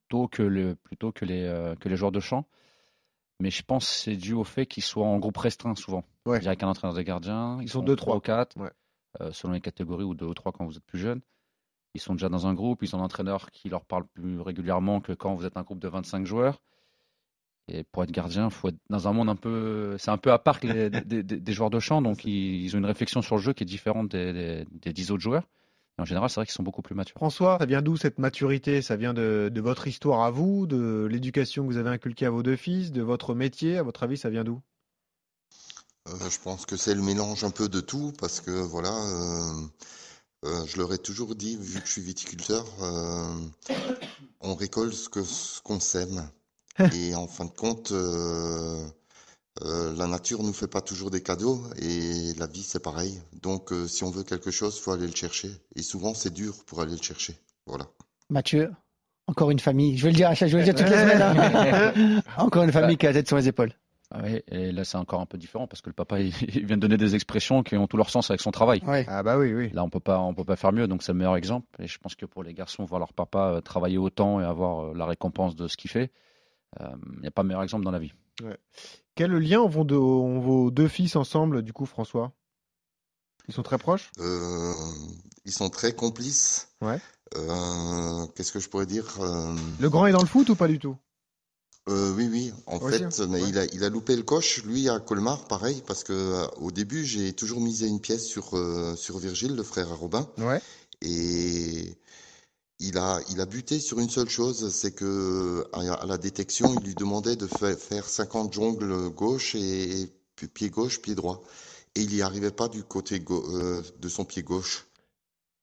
[0.08, 2.46] tôt que, le, plutôt que, les, euh, que les joueurs de champ.
[3.40, 6.04] Mais je pense que c'est dû au fait qu'ils soient en groupe restreint souvent.
[6.24, 6.38] Ouais.
[6.38, 7.58] Il y a qu'un entraîneur de gardiens.
[7.60, 8.16] Ils sont deux, trois trois.
[8.18, 8.70] ou quatre, Ouais.
[9.20, 11.20] euh, selon les catégories, ou deux ou trois quand vous êtes plus jeune.
[11.94, 15.00] Ils sont déjà dans un groupe, ils ont un entraîneur qui leur parle plus régulièrement
[15.00, 16.62] que quand vous êtes un groupe de 25 joueurs.
[17.68, 20.38] Et pour être gardien, faut être dans un monde un peu, c'est un peu à
[20.38, 23.54] part des, des, des, joueurs de champ, donc ils, ont une réflexion sur le jeu
[23.54, 25.48] qui est différente des, des, dix autres joueurs.
[25.98, 27.16] Et en général, c'est vrai qu'ils sont beaucoup plus matures.
[27.16, 28.82] François, ça vient d'où cette maturité?
[28.82, 32.30] Ça vient de, de, votre histoire à vous, de l'éducation que vous avez inculquée à
[32.30, 33.78] vos deux fils, de votre métier?
[33.78, 34.60] À votre avis, ça vient d'où?
[36.08, 39.60] Euh, Je pense que c'est le mélange un peu de tout, parce que voilà, euh,
[40.44, 42.66] euh, je leur ai toujours dit, vu que je suis viticulteur,
[44.40, 46.28] on récolte ce qu'on ce qu'on sème.
[46.94, 48.84] Et en fin de compte, euh,
[49.62, 53.20] euh, la nature nous fait pas toujours des cadeaux et la vie c'est pareil.
[53.40, 55.50] Donc euh, si on veut quelque chose, faut aller le chercher.
[55.76, 57.36] Et souvent c'est dur pour aller le chercher.
[57.66, 57.86] Voilà.
[58.28, 58.72] Mathieu,
[59.28, 59.96] encore une famille.
[59.96, 61.22] Je vais le dire, je vais le dire toutes les semaines.
[61.22, 62.22] Hein.
[62.36, 63.72] encore une famille qui a la tête sur les épaules.
[64.10, 66.30] Ah oui, et là c'est encore un peu différent parce que le papa il,
[66.66, 68.82] vient de donner des expressions qui ont tout leur sens avec son travail.
[69.06, 69.70] Ah bah oui, oui.
[69.72, 71.68] Là on peut pas, on peut pas faire mieux, donc c'est le meilleur exemple.
[71.78, 75.06] Et je pense que pour les garçons, voir leur papa travailler autant et avoir la
[75.06, 76.10] récompense de ce qu'il fait,
[76.78, 78.12] il euh, n'y a pas meilleur exemple dans la vie.
[79.14, 82.32] Quel lien ont, vos deux fils ensemble, du coup, François?
[83.48, 84.10] Ils sont très proches?
[84.18, 84.72] Euh,
[85.44, 86.68] Ils sont très complices.
[86.80, 86.98] Ouais.
[87.36, 89.18] Euh, qu'est-ce que je pourrais dire
[89.80, 90.96] Le grand est dans le foot ou pas du tout?
[91.86, 92.52] Oui, oui.
[92.66, 94.64] En fait, il, a, il a loupé le coche.
[94.64, 98.58] Lui, à Colmar, pareil, parce que au début, j'ai toujours misé une pièce sur,
[98.96, 100.26] sur Virgile, le frère à Robin.
[100.38, 100.62] Ouais.
[101.02, 101.94] Et
[102.78, 106.84] il a, il a buté sur une seule chose, c'est que à la détection, il
[106.84, 110.12] lui demandait de faire 50 jongles gauche et
[110.52, 111.42] pied gauche, pied droit.
[111.94, 114.86] Et il n'y arrivait pas du côté euh, de son pied gauche.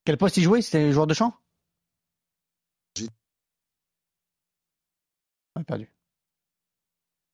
[0.06, 0.62] Quel poste il jouait?
[0.62, 1.36] C'était joueur de champ?
[5.56, 5.92] On perdu.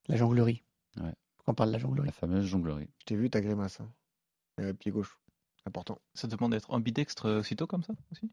[0.08, 0.64] La jonglerie.
[0.98, 1.14] Ouais.
[1.36, 2.08] Pourquoi on parle de la jonglerie?
[2.08, 2.90] La fameuse jonglerie.
[3.00, 3.80] Je t'ai vu ta grimace.
[3.80, 3.92] Hein.
[4.60, 5.20] Euh, pied gauche.
[5.66, 6.02] Important.
[6.16, 8.32] Ça demande d'être ambidextre aussitôt comme ça aussi?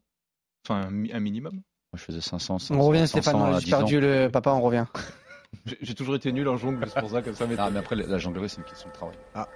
[0.67, 1.53] Enfin, un, minimum.
[1.53, 1.61] Moi,
[1.95, 2.57] je faisais 500.
[2.71, 3.59] on revient, Stéphane.
[3.59, 4.85] J'ai perdu le papa, on revient.
[5.81, 7.55] J'ai toujours été nul en jongle, c'est pour ça que ça m'est.
[7.57, 9.15] Ah, mais après, la jonglerie, c'est une question de travail.
[9.33, 9.47] Ah.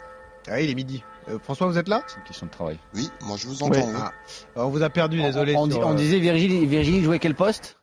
[0.48, 1.04] Ah, il est midi.
[1.28, 2.04] Euh, François, vous êtes là?
[2.08, 2.80] C'est une question de travail.
[2.96, 3.92] Oui, moi je vous entends.
[3.96, 4.14] Ah.
[4.56, 5.56] on vous a perdu, désolé.
[5.56, 7.78] On, on, disait Virgile, Virgile jouait quel poste?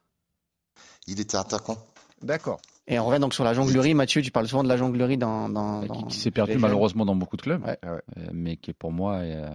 [1.06, 1.76] Il était attaquant.
[2.22, 2.60] D'accord.
[2.88, 3.94] Et on revient donc sur la jonglerie.
[3.94, 5.48] Mathieu, tu parles souvent de la jonglerie dans.
[5.48, 7.98] dans, qui, s'est perdu malheureusement dans beaucoup de clubs, euh,
[8.32, 9.48] mais qui pour moi euh,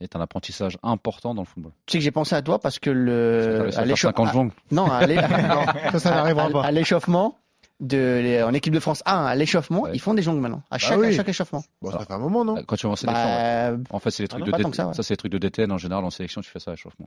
[0.00, 1.72] est, un apprentissage important dans le football.
[1.86, 3.70] Tu sais que j'ai pensé à toi parce que le.
[3.76, 4.50] À l'échauffement.
[4.70, 5.06] Non, à
[5.92, 6.62] ça, ça n'arrivera pas.
[6.62, 7.38] À l'échauffement,
[7.80, 10.62] de, en équipe de France 1 à l'échauffement, ils font des jongles maintenant.
[10.70, 11.64] À bah chaque, à chaque échauffement.
[11.82, 14.22] Bon, ça fait un moment, non Quand tu vas en sélection, bah, en fait, c'est
[14.22, 14.72] les trucs de DTN.
[14.72, 17.06] Ça, c'est les trucs de DTN en général en sélection, tu fais ça à l'échauffement.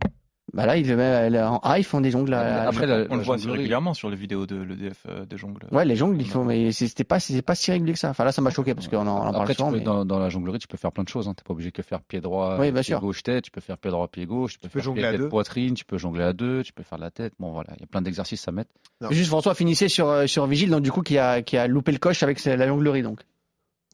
[0.53, 2.33] Bah là, ils, en A, ils font des jongles.
[2.33, 5.67] Après, on le voit régulièrement sur les vidéos de l'EDF euh, des jongles.
[5.71, 8.10] Ouais, les jongles, ils font, mais c'était pas, c'était pas si régulier que ça.
[8.10, 9.71] Enfin là, ça m'a choqué parce qu'on en, en parle souvent.
[9.71, 9.81] Mais...
[9.81, 11.27] Dans, dans, la jonglerie, tu peux faire plein de choses.
[11.27, 11.33] Hein.
[11.33, 13.43] T'es pas obligé que faire pied droit, pied gauche tête.
[13.43, 14.53] Tu peux faire pied droit, pied gauche.
[14.53, 15.73] Tu peux, faire jongler pied, tête, poitrine.
[15.73, 16.63] Tu peux jongler à deux.
[16.63, 17.33] Tu peux faire la tête.
[17.39, 18.71] Bon voilà, il y a plein d'exercices à mettre.
[19.12, 21.91] Juste François finissait sur euh, sur Vigile, donc du coup qui a qui a loupé
[21.91, 23.19] le coche avec la jonglerie donc.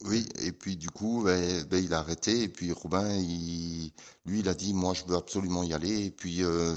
[0.05, 2.43] Oui, et puis du coup, ben, ben, il a arrêté.
[2.43, 3.91] Et puis Robin, il,
[4.25, 6.05] lui, il a dit, moi, je veux absolument y aller.
[6.05, 6.73] Et puis, euh,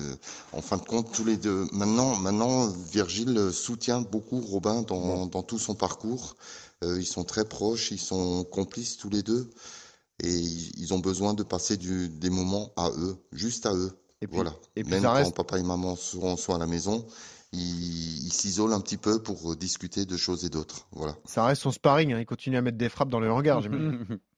[0.53, 1.67] en fin de compte, tous les deux.
[1.73, 6.37] Maintenant, maintenant, Virgile soutient beaucoup Robin dans, dans tout son parcours.
[6.85, 9.51] Euh, ils sont très proches, ils sont complices tous les deux,
[10.23, 13.93] et ils, ont besoin de passer du, des moments à eux, juste à eux.
[14.21, 14.55] Et puis, voilà.
[14.77, 17.07] Et puis Même quand papa et maman seront, sont à la maison,
[17.57, 20.87] il, s'isole un petit peu pour euh, discuter de choses et d'autres.
[20.93, 21.17] Voilà.
[21.25, 22.21] Ça reste son sparring, hein.
[22.21, 24.19] il continue à mettre des frappes dans le hangar, j'imagine.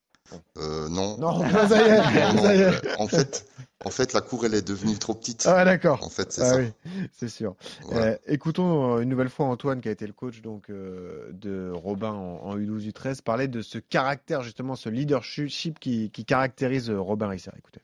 [0.59, 1.17] Euh, non.
[1.19, 3.01] Non, ça y est, ça y est.
[3.01, 3.47] En fait,
[3.83, 5.47] en fait, la cour, elle est devenue trop petite.
[5.47, 6.05] Ah, d'accord.
[6.05, 6.59] En fait, c'est ah, ça.
[6.59, 6.71] Oui,
[7.13, 7.57] c'est sûr.
[7.93, 12.59] Euh, écoutons une nouvelle fois Antoine, qui a été le coach donc de Robin en,
[12.59, 17.51] U12, U13, parler de ce caractère, justement, ce leadership qui, qui caractérise Robin Risser.
[17.57, 17.81] Écoutez.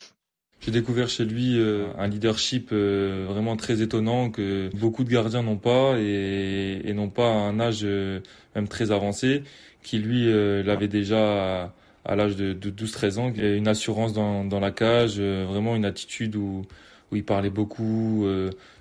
[0.65, 5.43] J'ai découvert chez lui euh, un leadership euh, vraiment très étonnant que beaucoup de gardiens
[5.43, 8.21] n'ont pas et, et n'ont pas à un âge euh,
[8.55, 9.43] même très avancé,
[9.83, 10.25] qui lui
[10.65, 11.71] l'avait déjà
[12.07, 13.31] à, l'âge de, de 12-13 ans.
[13.35, 16.65] Une assurance dans, dans la cage, vraiment une attitude où,
[17.13, 18.27] où il parlait beaucoup,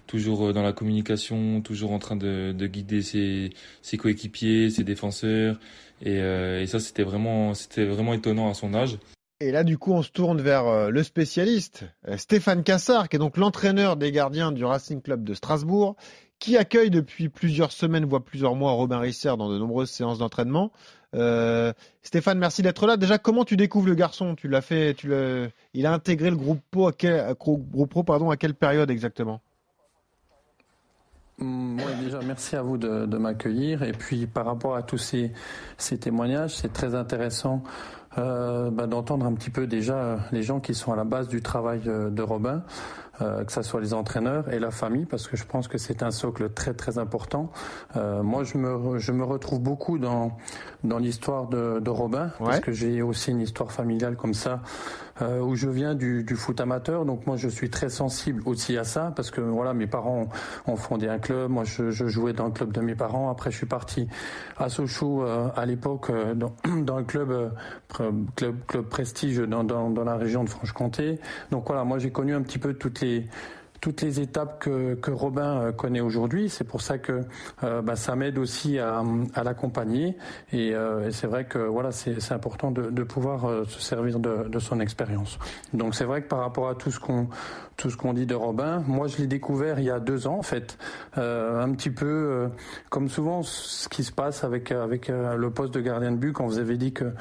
[0.08, 3.50] toujours dans la communication, toujours en train de, de guider ses,
[3.82, 5.60] ses coéquipiers, ses défenseurs.
[6.06, 8.98] Et, et ça, c'était vraiment, c'était vraiment étonnant à son âge.
[9.44, 13.18] Et là, du coup, on se tourne vers euh, le spécialiste, euh, Stéphane Cassard, qui
[13.18, 15.98] est donc l'entraîneur des gardiens du Racing Club de Strasbourg,
[16.40, 20.72] qui accueille depuis plusieurs semaines, voire plusieurs mois, Robin Risser dans de nombreuses séances d'entraînement.
[21.14, 22.96] Euh, Stéphane, merci d'être là.
[22.96, 24.36] Déjà, comment tu découvres le garçon?
[24.36, 24.96] Tu l'as fait,
[25.74, 29.42] il a intégré le groupe pro à quel, groupe pro, à quelle période exactement?
[31.38, 33.84] Mm, déjà, merci à vous de, m'accueillir.
[33.84, 34.98] Et puis, par rapport à tous
[35.78, 37.62] ces témoignages, c'est très intéressant
[38.16, 41.82] bah, d'entendre un petit peu déjà les gens qui sont à la base du travail
[41.82, 42.64] de Robin.
[43.22, 46.02] Euh, que ce soit les entraîneurs et la famille, parce que je pense que c'est
[46.02, 47.52] un socle très très important.
[47.96, 50.36] Euh, moi, je me, je me retrouve beaucoup dans,
[50.84, 54.62] dans l'histoire de, de Robin, parce que j'ai aussi une histoire familiale comme ça,
[55.22, 57.06] euh, où je viens du, du, foot amateur.
[57.06, 60.28] Donc moi, je suis très sensible aussi à ça, parce que voilà, mes parents
[60.66, 61.52] ont fondé un club.
[61.52, 63.30] Moi, je, je jouais dans le club de mes parents.
[63.30, 64.08] Après, je suis parti
[64.58, 67.54] à Sochaux à l'époque dans, dans le club,
[68.36, 71.20] club club prestige dans, dans, dans la région de Franche-Comté.
[71.52, 73.03] Donc voilà, moi j'ai connu un petit peu toutes
[73.84, 76.48] toutes les étapes que, que Robin euh, connaît aujourd'hui.
[76.48, 77.20] C'est pour ça que
[77.66, 79.04] euh, bah, ça m'aide aussi à,
[79.44, 80.16] l'accompagner.
[80.54, 84.60] Et, euh, et c'est vrai que voilà, c'est important de, pouvoir se servir de, de
[84.60, 85.38] son expérience.
[85.74, 87.28] Donc c'est vrai que par rapport à tout ce qu'on
[87.76, 90.38] tout ce qu'on dit de Robin, moi je l'ai découvert il y a deux ans
[90.38, 90.78] en fait,
[91.16, 92.50] un petit peu
[92.90, 96.46] comme souvent ce qui se passe avec avec le poste de gardien de but quand
[96.46, 97.12] vous avez dit que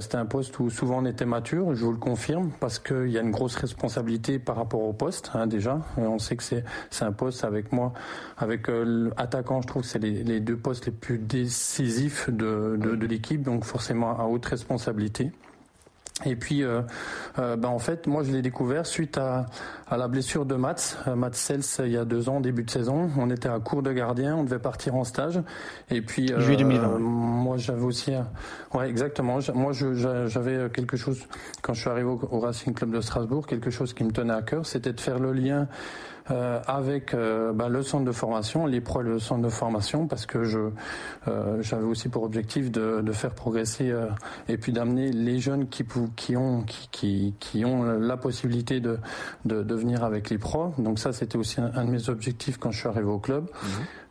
[0.00, 3.18] c'était un poste où souvent on était mature, je vous le confirme, parce qu'il y
[3.18, 5.80] a une grosse responsabilité par rapport au poste hein, déjà.
[5.98, 6.64] Euh, on sait que c'est
[7.00, 7.92] un poste avec moi,
[8.38, 12.94] avec euh, l'attaquant, je trouve que c'est les, deux postes les plus décisifs de, de,
[12.94, 15.32] de l'équipe, donc forcément à haute responsabilité.
[16.24, 16.82] Et puis, euh,
[17.38, 19.46] euh, ben en fait, moi, je l'ai découvert suite à,
[19.88, 22.70] à, la blessure de Mats, euh, Mats Sels, il y a deux ans, début de
[22.70, 23.10] saison.
[23.18, 25.40] On était à court de gardien, on devait partir en stage.
[25.90, 26.98] Et puis, Juillet 2020.
[26.98, 28.12] moi, j'avais aussi,
[28.74, 29.38] ouais, exactement.
[29.54, 31.26] Moi, j'avais quelque chose
[31.62, 34.42] quand je suis arrivé au Racing Club de Strasbourg, quelque chose qui me tenait à
[34.42, 35.68] cœur, c'était de faire le lien
[36.32, 40.06] euh, avec euh, bah, le centre de formation, les pros et le centre de formation,
[40.06, 40.58] parce que je
[41.28, 43.92] euh, j'avais aussi pour objectif de, de faire progresser
[44.48, 45.84] et puis d'amener les jeunes qui,
[46.16, 48.98] qui ont qui, qui, qui, ont la possibilité de,
[49.44, 50.72] de, de venir avec les pros.
[50.78, 53.44] Donc ça, c'était aussi un, de mes objectifs quand je suis arrivé au club.
[53.44, 53.66] Mmh.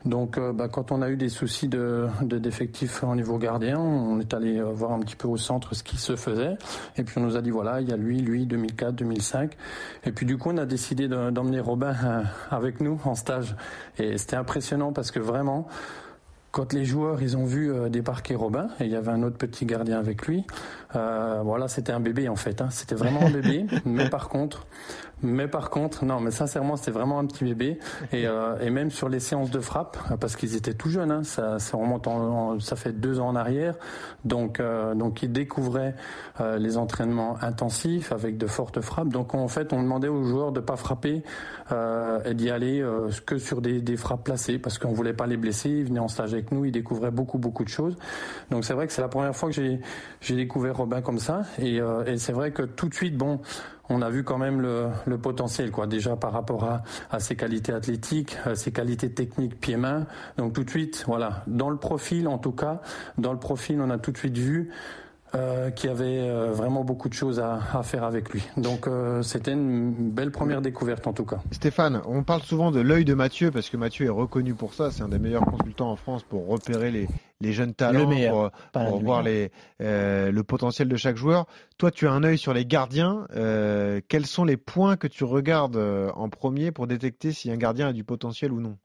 [0.06, 3.80] Donc, euh, bah, quand on a eu des soucis de, de d'effectifs au niveau gardien,
[3.80, 6.58] on est allé euh, voir un petit peu au centre ce qui se faisait.
[6.98, 9.56] Et puis on nous a dit voilà, il y a lui, lui, 2004, 2005.
[10.06, 13.56] Et puis du coup, on a décidé d'emmener Robin euh, avec nous en stage.
[14.00, 15.68] Et c'était impressionnant parce que vraiment,
[16.52, 19.66] quand les joueurs ils ont vu débarquer Robin et il y avait un autre petit
[19.66, 20.46] gardien avec lui,
[20.96, 22.70] euh, voilà c'était un bébé en fait, hein.
[22.70, 23.66] c'était vraiment un bébé.
[23.86, 24.68] mais par contre,
[25.24, 27.80] mais par contre, non, mais sincèrement, c'était vraiment un petit bébé.
[28.12, 31.24] Et, euh, et même sur les séances de frappe, parce qu'ils étaient tout jeunes, hein,
[31.24, 33.76] ça, ça remonte en, ça fait deux ans en arrière.
[34.26, 35.96] Donc, euh, donc ils découvraient
[36.40, 39.10] euh, les entraînements intensifs avec de fortes frappes.
[39.10, 41.24] Donc en fait, on demandait aux joueurs de pas frapper
[41.72, 45.28] euh, et d'y aller euh, que sur des, des frappes placées, parce qu'on voulait pas
[45.28, 45.70] les blesser.
[45.70, 47.96] Ils venaient en stage avec nous, ils découvraient beaucoup beaucoup de choses.
[48.50, 49.56] Donc c'est vrai que c'est la première fois que
[50.22, 51.44] j'ai découvert Robin comme ça.
[51.60, 53.40] Et, euh, et c'est vrai que tout de suite, bon
[53.92, 55.88] on a vu quand même le, le potentiel, quoi.
[55.88, 60.06] Déjà par rapport à, à, ses qualités athlétiques, ses qualités techniques pieds-mains.
[60.38, 62.82] Donc tout de suite, voilà, dans le profil en tout cas,
[63.18, 64.72] dans le profil, on a tout de suite vu
[65.36, 68.44] euh, qui avait euh, vraiment beaucoup de choses à, à faire avec lui.
[68.58, 71.40] Donc euh, c'était une belle première découverte en tout cas.
[71.52, 74.92] Stéphane, on parle souvent de l'œil de Mathieu parce que Mathieu est reconnu pour ça.
[74.92, 77.08] C'est un des meilleurs consultants en France pour repérer les,
[77.40, 81.46] les jeunes talents, pour, pour voir les, euh, le potentiel de chaque joueur.
[81.78, 83.28] Toi, tu as un œil sur les gardiens.
[83.36, 87.88] Euh, quels sont les points que tu regardes en premier pour détecter si un gardien
[87.88, 88.78] a du potentiel ou non?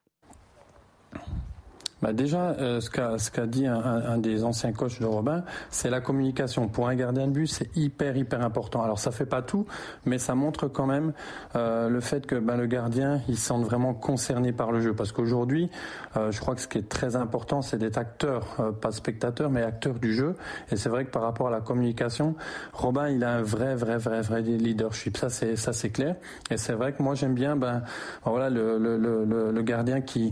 [2.06, 6.68] Bah déjà, euh, ce qu'a dit un, des anciens coachs de Robin, c'est la communication.
[6.68, 8.80] Pour un gardien de but, c'est hyper hyper important.
[8.80, 9.66] Alors ça fait pas tout,
[10.04, 11.14] mais ça montre quand même
[11.56, 14.94] euh, le fait que ben, le gardien, il se sente vraiment concerné par le jeu.
[14.94, 15.68] Parce qu'aujourd'hui,
[16.16, 19.64] euh, je crois que ce qui est très important, c'est d'être acteur, pas spectateur, mais
[19.64, 20.36] acteur du jeu.
[20.70, 22.36] Et c'est vrai que par rapport à la communication,
[22.72, 25.16] Robin, il a un vrai vrai vrai vrai leadership.
[25.16, 26.14] Ça c'est ça c'est clair.
[26.52, 27.82] Et c'est vrai que moi j'aime bien ben
[28.24, 30.30] voilà le, gardien qui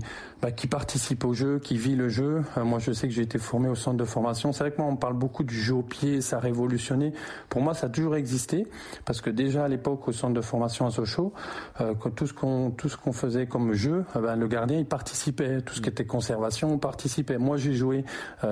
[0.53, 2.45] qui participe au jeu, qui vit le jeu.
[2.57, 4.53] Euh, moi, je sais que j'ai été formé au centre de formation.
[4.53, 7.13] C'est vrai que moi, on parle beaucoup du jeu au pied, ça a révolutionné.
[7.49, 8.69] Pour moi, ça a toujours existé,
[9.05, 11.33] parce que déjà à l'époque, au centre de formation à Sochaux,
[11.81, 14.87] euh, tout ce qu'on tout ce qu'on faisait comme jeu, euh, ben, le gardien, il
[14.87, 15.63] participait.
[15.63, 17.39] Tout ce qui était conservation, on participait.
[17.39, 18.05] Moi, j'ai joué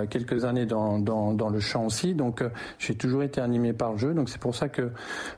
[0.09, 2.43] quelques années dans, dans, dans, le champ aussi, donc
[2.79, 4.15] j'ai toujours été animé par le jeu.
[4.15, 4.91] Donc c'est pour ça que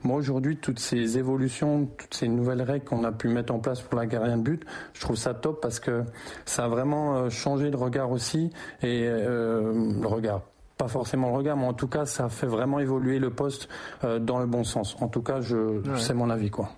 [0.02, 3.80] moi, aujourd'hui, toutes ces évolutions, toutes ces nouvelles règles qu'on a pu mettre en place
[3.80, 6.04] pour la gardien de but, je trouve ça top parce que
[6.44, 8.50] ça a vraiment euh, changé de regard aussi
[8.82, 10.42] et euh, le regard
[10.76, 13.68] pas forcément le regard, mais en tout cas, ça fait vraiment évoluer le poste
[14.02, 14.96] euh, dans le bon sens.
[15.00, 16.00] En tout cas, je, ouais.
[16.00, 16.70] c'est mon avis, quoi.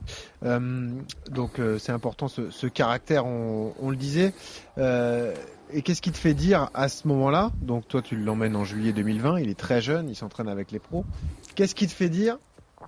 [0.44, 0.90] Euh,
[1.30, 4.34] donc, euh, c'est important ce, ce, caractère, on, on le disait.
[4.76, 7.52] et qu'est-ce qui te fait dire à ce moment-là?
[7.62, 9.40] Donc, toi, tu l'emmènes en juillet 2020.
[9.40, 11.06] Il est très jeune, il s'entraîne avec les pros.
[11.54, 12.36] Qu'est-ce qui te fait dire?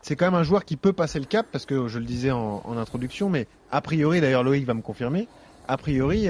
[0.02, 2.30] C'est quand même un joueur qui peut passer le cap parce que je le disais
[2.30, 5.26] en, en introduction, mais a priori, d'ailleurs Loïc va me confirmer,
[5.66, 6.28] a priori,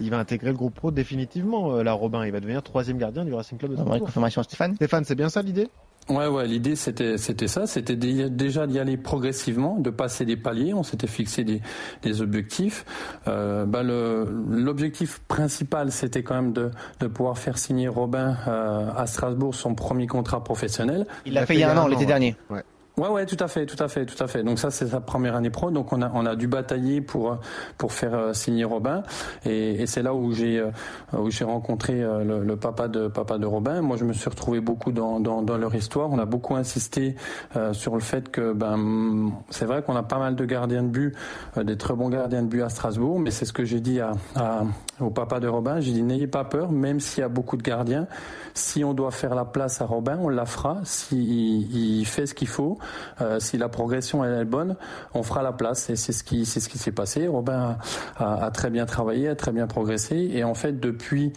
[0.00, 2.24] il va intégrer le groupe pro définitivement, euh, là, Robin.
[2.24, 4.06] Il va devenir troisième gardien du Racing Club de Strasbourg.
[4.06, 5.68] confirmation, Stéphane Stéphane, c'est bien ça l'idée?
[6.08, 10.74] Ouais, ouais, l'idée c'était c'était ça, c'était déjà d'y aller progressivement, de passer des paliers.
[10.74, 11.60] On s'était fixé des,
[12.02, 12.84] des objectifs.
[13.28, 19.06] Euh, bah l'objectif principal, c'était quand même de, de pouvoir faire signer Robin euh, à
[19.06, 21.06] Strasbourg son premier contrat professionnel.
[21.26, 22.34] Il l'a fait, il y a un an, l'été dernier.
[22.48, 22.64] Ouais.
[23.00, 24.42] Ouais, ouais, tout à fait, tout à fait, tout à fait.
[24.42, 25.70] Donc ça, c'est sa première année pro.
[25.70, 27.38] Donc on a, on a dû batailler pour
[27.78, 29.02] pour faire euh, signer Robin.
[29.46, 30.70] Et, et c'est là où j'ai euh,
[31.16, 33.80] où j'ai rencontré euh, le, le, papa de papa de Robin.
[33.80, 36.10] Moi, je me suis retrouvé beaucoup dans, dans, dans leur histoire.
[36.10, 37.14] On a beaucoup insisté
[37.56, 40.88] euh, sur le fait que ben c'est vrai qu'on a pas mal de gardiens de
[40.88, 41.16] but,
[41.56, 43.18] des très bons gardiens de but à Strasbourg.
[43.18, 44.64] Mais c'est ce que j'ai dit à, à,
[45.00, 45.80] au papa de Robin.
[45.80, 48.06] J'ai dit n'ayez pas peur, même s'il y a beaucoup de gardiens.
[48.52, 50.80] Si on doit faire la place à Robin, on la fera.
[50.84, 52.78] S'il il fait ce qu'il faut.
[53.20, 54.76] Euh, si la progression est bonne,
[55.14, 55.90] on fera la place.
[55.90, 57.26] Et c'est ce qui c'est ce qui s'est passé.
[57.26, 57.78] Robin
[58.16, 60.30] a, a, très bien travaillé, a très bien progressé.
[60.32, 61.32] Et en fait, depuis,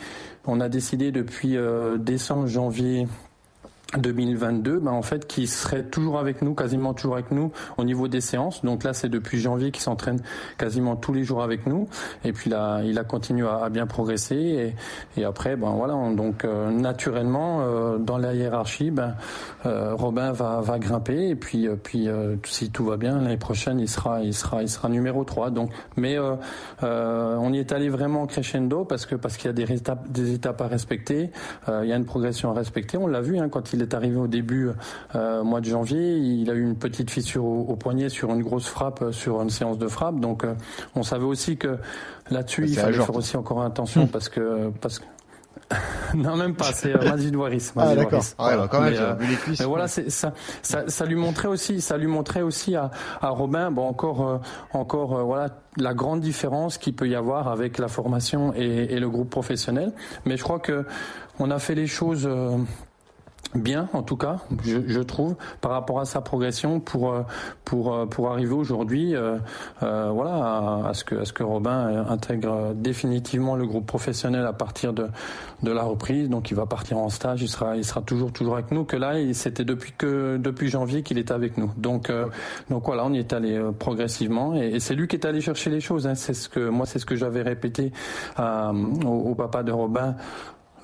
[0.45, 3.07] on a décidé depuis euh, décembre, janvier
[3.97, 8.07] 2022, ben en fait, qui serait toujours avec nous, quasiment toujours avec nous au niveau
[8.07, 8.63] des séances.
[8.63, 10.21] Donc là, c'est depuis janvier qu'il s'entraîne
[10.57, 11.87] quasiment tous les jours avec nous.
[12.23, 14.73] Et puis là, il a continué à, bien progresser.
[15.17, 19.15] Et, après, ben voilà, on, donc euh, naturellement, euh, dans la hiérarchie, ben
[19.65, 21.29] euh, Robin va, va grimper.
[21.29, 24.61] Et puis, euh, puis euh, si tout va bien, l'année prochaine, il sera, il sera,
[24.61, 25.51] il sera numéro 3.
[25.51, 26.17] Donc, mais
[26.81, 30.33] on y est allé vraiment crescendo parce que parce qu'il y a des étapes, des
[30.33, 31.31] étapes à respecter.
[31.67, 32.97] il y a une progression à respecter.
[32.97, 34.69] On l'a vu hein, quand il est arrivé au début
[35.15, 36.17] euh, mois de janvier.
[36.17, 39.49] Il a eu une petite fissure au, au, poignet sur une grosse frappe, sur une
[39.49, 40.19] séance de frappe.
[40.19, 40.55] Donc euh,
[40.95, 41.77] on savait aussi que
[42.29, 45.05] là-dessus, il fallait faire aussi encore attention parce que parce que
[46.15, 46.71] non, même pas.
[46.73, 47.71] C'est euh, Mazid Waris.
[47.75, 48.23] Ah d'accord.
[48.37, 48.93] Ah, bah, quand même.
[48.93, 49.15] Mais, euh,
[49.59, 52.91] mais voilà, c'est ça, ça, ça, lui montrait aussi, ça lui montrait aussi à,
[53.21, 54.37] à Robin, bon encore, euh,
[54.73, 58.99] encore, euh, voilà, la grande différence qu'il peut y avoir avec la formation et, et,
[58.99, 59.93] le groupe professionnel.
[60.25, 60.85] Mais je crois que
[61.39, 62.29] on a fait les choses
[63.55, 67.13] bien en tout cas je, je, trouve par rapport à sa progression pour
[67.65, 69.37] pour pour arriver aujourd'hui euh,
[69.83, 74.53] euh, voilà à, ce que à ce que Robin intègre définitivement le groupe professionnel à
[74.53, 75.07] partir de
[75.61, 76.29] de la reprise.
[76.29, 78.97] Donc il va partir en stage il sera il sera toujours toujours avec nous que
[78.97, 81.71] là c'était depuis que depuis janvier qu'il est avec nous.
[81.77, 82.27] Donc euh,
[82.69, 84.55] donc voilà on y est allé progressivement.
[84.55, 86.15] Et, et c'est lui qui est allé chercher les choses hein.
[86.15, 87.91] c'est ce que moi c'est ce que j'avais répété
[88.39, 90.15] au, au papa de Robin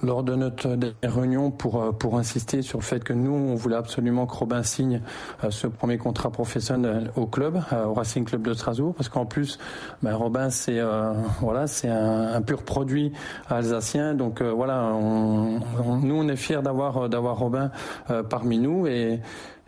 [0.03, 4.25] lors de notre réunion pour pour insister sur le fait que nous on voulait absolument
[4.25, 5.01] que Robin signe
[5.49, 9.57] ce premier contrat professionnel au club au Racing Club de Strasbourg parce qu'en plus
[10.01, 13.11] ben, Robin c'est euh, voilà c'est un, pur produit
[13.49, 14.13] alsacien.
[14.13, 17.71] Donc euh, voilà nous on est fiers d'avoir d'avoir Robin
[18.09, 18.87] euh, parmi nous.
[18.87, 19.19] Et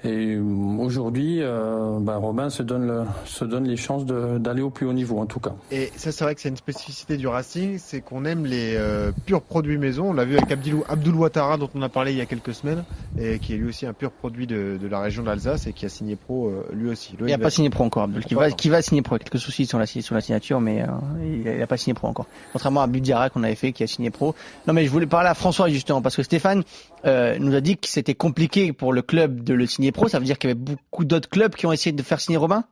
[0.03, 4.87] et aujourd'hui, euh, bah, Robin se donne, le, se donne les chances d'aller au plus
[4.87, 5.53] haut niveau, en tout cas.
[5.71, 9.11] Et ça, c'est vrai que c'est une spécificité du Racing, c'est qu'on aime les euh,
[9.27, 10.09] purs produits maison.
[10.09, 12.55] On l'a vu avec Abdilou, Abdul Ouattara, dont on a parlé il y a quelques
[12.55, 12.83] semaines,
[13.19, 15.85] et qui est lui aussi un pur produit de, de la région d'Alsace et qui
[15.85, 17.15] a signé pro euh, lui aussi.
[17.19, 19.19] il n'a pas signé pro encore, Abdul, qui va, qui va signer pro.
[19.19, 20.87] Quelques soucis sur la, sur la signature, mais euh,
[21.23, 22.25] il n'a pas signé pro encore.
[22.53, 24.33] Contrairement à Budiara qu'on avait fait, qui a signé pro.
[24.67, 26.63] Non, mais je voulais parler à François justement, parce que Stéphane
[27.05, 30.25] nous a dit que c'était compliqué pour le club de le signer pro, ça veut
[30.25, 32.63] dire qu'il y avait beaucoup d'autres clubs qui ont essayé de faire signer Robin?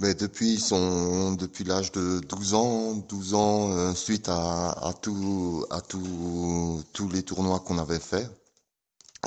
[0.00, 5.64] Mais depuis son depuis l'âge de 12 ans, 12 ans euh, suite à, à tout
[5.70, 8.28] à tout tous les tournois qu'on avait fait.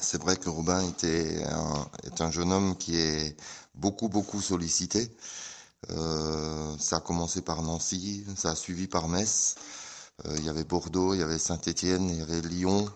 [0.02, 3.38] C'est vrai que Robin était un, est un jeune homme qui est
[3.76, 5.10] beaucoup beaucoup sollicité.
[5.92, 9.56] Euh, ça a commencé par Nancy, ça a suivi par Metz.
[10.26, 12.90] Euh, il y avait Bordeaux, il y avait Saint-Étienne, il y avait Lyon,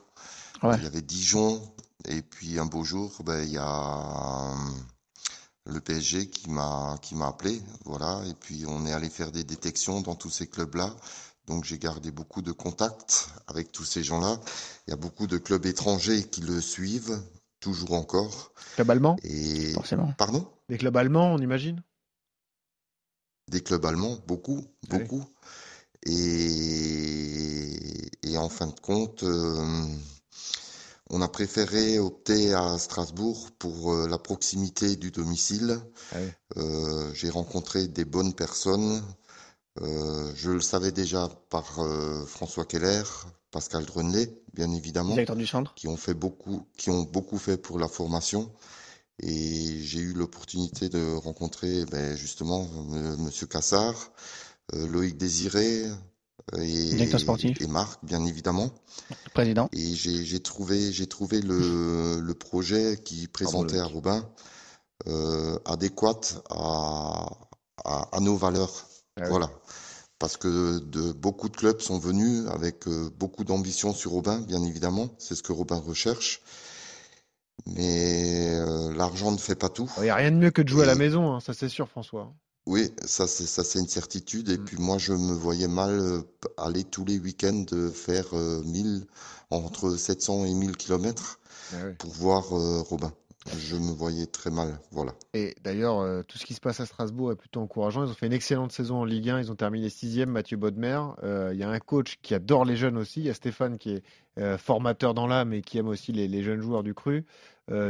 [0.63, 0.75] ouais.
[0.77, 1.61] il y avait Dijon,
[2.07, 4.53] et puis un beau jour, ben, il y a
[5.65, 8.21] le PSG qui m'a qui m'a appelé, voilà.
[8.27, 10.95] Et puis on est allé faire des détections dans tous ces clubs-là.
[11.47, 14.39] Donc j'ai gardé beaucoup de contacts avec tous ces gens-là.
[14.87, 17.21] Il y a beaucoup de clubs étrangers qui le suivent,
[17.59, 18.53] toujours encore.
[18.75, 19.17] Club allemand?
[19.23, 20.13] Et forcément.
[20.17, 20.47] Pardon?
[20.69, 21.83] Des clubs allemands, on imagine?
[23.49, 25.25] Des clubs allemands, beaucoup, beaucoup.
[26.05, 26.13] Oui.
[26.13, 27.77] Et,
[28.23, 29.23] et en fin de compte.
[29.23, 29.85] Euh,
[31.11, 35.77] on a préféré opter à Strasbourg pour euh, la proximité du domicile.
[36.13, 36.17] Ah.
[36.57, 39.03] Euh, J'ai rencontré des bonnes personnes.
[39.81, 41.79] Euh, je le savais déjà par
[42.27, 43.03] François Keller,
[43.51, 45.73] Pascal Drenlet, bien évidemment, du centre.
[45.75, 48.51] qui ont fait beaucoup, qui ont beaucoup fait pour la formation.
[49.21, 52.67] Et j'ai eu l'opportunité de rencontrer ben, justement
[53.19, 54.11] Monsieur Cassard,
[54.73, 55.85] Loïc Désiré,
[56.57, 57.61] et, sportif.
[57.61, 58.71] et Marc, bien évidemment.
[59.33, 59.69] Président.
[59.73, 64.27] Et j'ai trouvé, j'ai trouvé le, le, projet qui présentait à Robin
[65.07, 67.25] euh, adéquat à,
[67.85, 68.87] à, à, nos valeurs.
[69.17, 69.29] Ah oui.
[69.29, 69.49] Voilà.
[70.19, 74.61] Parce que de, beaucoup de clubs sont venus avec euh, beaucoup d'ambition sur Robin, bien
[74.63, 75.09] évidemment.
[75.17, 76.41] C'est ce que Robin recherche.
[77.65, 79.89] Mais euh, l'argent ne fait pas tout.
[79.97, 81.69] Il n'y a rien de mieux que de jouer à la maison, hein, ça c'est
[81.69, 82.33] sûr, François.
[82.67, 84.49] Oui, ça c'est ça c'est une certitude.
[84.49, 84.65] Et mm.
[84.65, 86.21] puis moi je me voyais mal euh,
[86.57, 89.05] aller tous les week-ends faire 1000
[89.49, 91.39] entre 700 et 1000 kilomètres
[91.73, 93.11] ah pour voir Robin.
[93.57, 95.13] Je me voyais très mal, voilà.
[95.33, 98.05] Et d'ailleurs, euh, tout ce qui se passe à Strasbourg est plutôt encourageant.
[98.05, 99.39] Ils ont fait une excellente saison en Ligue 1.
[99.39, 101.01] Ils ont terminé sixième, Mathieu Bodmer.
[101.23, 103.21] Euh, il y a un coach qui adore les jeunes aussi.
[103.21, 104.03] Il y a Stéphane qui est
[104.37, 107.25] euh, formateur dans l'âme et qui aime aussi les, jeunes joueurs du cru.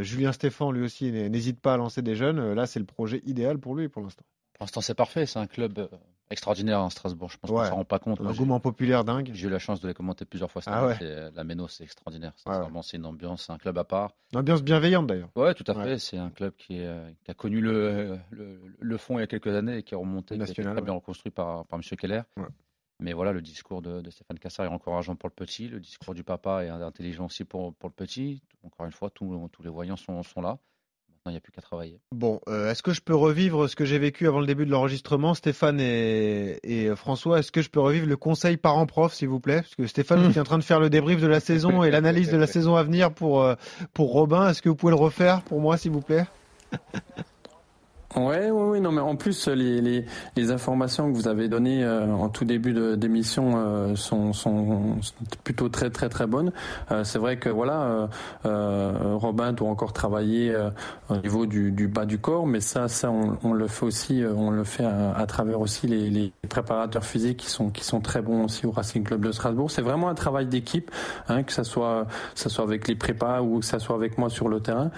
[0.01, 2.53] Julien Stéphane, lui aussi, n'hésite pas à lancer des jeunes.
[2.53, 4.23] Là, c'est le projet idéal pour lui pour l'instant.
[4.61, 5.25] Pour l'instant, c'est parfait.
[5.25, 5.89] C'est un club
[6.29, 7.31] extraordinaire à Strasbourg.
[7.31, 8.21] Je pense qu'on ne s'en rend pas compte.
[8.21, 9.31] Un engouement populaire dingue.
[9.33, 10.61] J'ai eu la chance de les commenter plusieurs fois.
[10.67, 10.93] Ah
[11.33, 12.33] La Méno, c'est extraordinaire.
[12.83, 14.11] C'est une ambiance, un club à part.
[14.33, 15.29] Une ambiance bienveillante d'ailleurs.
[15.35, 15.97] Ouais, tout à fait.
[15.97, 19.47] C'est un club qui, euh, qui, a connu le, le, fond il y a quelques
[19.47, 21.97] années et qui est remonté, National, très bien reconstruit par, par M.
[21.97, 22.21] Keller.
[22.99, 25.69] Mais voilà, le discours de, Stéphane Cassard est encourageant pour le petit.
[25.69, 28.43] Le discours du papa est intelligent aussi pour, pour le petit.
[28.63, 30.59] Encore une fois, tous, tous les voyants sont, sont là
[31.29, 31.99] il n'y a plus qu'à travailler.
[32.11, 34.71] Bon, euh, est-ce que je peux revivre ce que j'ai vécu avant le début de
[34.71, 37.39] l'enregistrement, Stéphane et, euh, François?
[37.39, 39.61] Est-ce que je peux revivre le conseil parent-prof, s'il vous plaît?
[39.61, 41.91] Parce que Stéphane, vous est en train de faire le débrief de la saison et
[41.91, 43.55] l'analyse de la saison à venir pour, euh,
[43.93, 44.49] pour Robin.
[44.49, 46.25] Est-ce que vous pouvez le refaire pour moi, s'il vous plaît?
[48.15, 51.81] Ouais, ouais, ouais, non, mais en plus les, les, les informations que vous avez données
[51.85, 54.97] euh, en tout début d'émission euh, sont, sont
[55.45, 56.51] plutôt très très très bonnes.
[56.91, 58.09] Euh, c'est vrai que voilà,
[58.43, 60.53] Robin doit encore travailler
[61.09, 64.23] au niveau du, du, bas du corps, mais ça, ça on, on le fait aussi,
[64.25, 68.21] on le fait à, travers aussi les, les, préparateurs physiques qui sont qui sont très
[68.21, 69.71] bons aussi au Racing Club de Strasbourg.
[69.71, 70.91] C'est vraiment un travail d'équipe,
[71.29, 74.29] hein, que ça soit ça soit avec les prépas ou que ça soit avec moi
[74.29, 74.91] sur le terrain.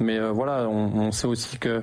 [0.00, 1.82] Mais voilà, on, on sait aussi que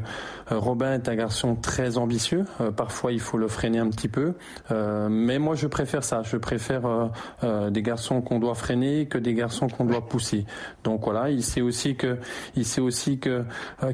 [0.49, 2.45] Robin est un garçon très ambitieux.
[2.61, 4.33] Euh, parfois, il faut le freiner un petit peu.
[4.71, 6.21] Euh, mais moi, je préfère ça.
[6.23, 7.09] Je préfère
[7.43, 10.45] euh, des garçons qu'on doit freiner que des garçons qu'on doit pousser.
[10.83, 12.17] Donc voilà, il sait aussi que,
[12.55, 13.43] il sait aussi que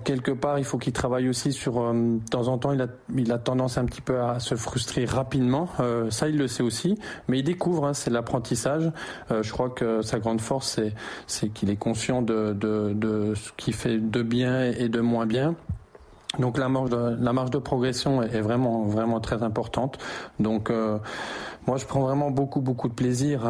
[0.04, 1.74] quelque part, il faut qu'il travaille aussi sur.
[1.94, 5.06] de temps en temps, il a, il a tendance un petit peu à se frustrer
[5.06, 5.70] rapidement.
[6.10, 6.98] ça, il le sait aussi.
[7.28, 7.86] Mais il découvre.
[7.86, 8.91] Hein, c'est l'apprentissage.
[9.30, 10.94] je crois que sa grande force, c'est,
[11.28, 15.26] c'est qu'il est conscient de, de, de ce qui fait de bien et de moins
[15.26, 15.56] bien.
[16.39, 16.89] Donc la marge
[17.50, 19.98] de, progression est vraiment vraiment très importante.
[20.39, 20.98] Donc euh,
[21.67, 23.46] moi je prends vraiment beaucoup beaucoup de plaisir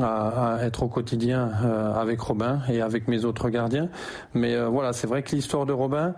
[0.00, 3.88] à être au quotidien euh, avec Robin et avec mes autres gardiens.
[4.34, 6.14] Mais euh, voilà, c'est vrai que l'histoire de Robin,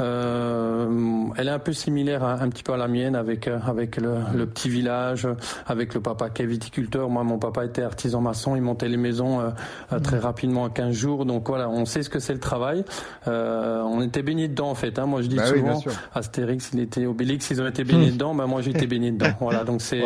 [0.00, 3.96] euh, elle est un peu similaire un petit peu à la mienne avec euh, avec
[3.96, 5.26] le, le, petit village,
[5.66, 7.08] avec le papa qui est viticulteur.
[7.08, 10.92] Moi, mon papa était artisan maçon, il montait les maisons euh, très rapidement en 15
[10.92, 11.26] jours.
[11.26, 12.84] Donc voilà, on sait ce que c'est le travail.
[13.26, 14.98] Euh, on était baigné dedans en fait.
[14.98, 15.06] Hein.
[15.06, 15.82] Moi, je dis bah souvent,
[16.14, 18.34] Astérix, il était Obélix, ils ont été baignés dedans.
[18.34, 19.26] Bah moi, j'étais baigné dedans.
[19.46, 20.02] Voilà, donc c'est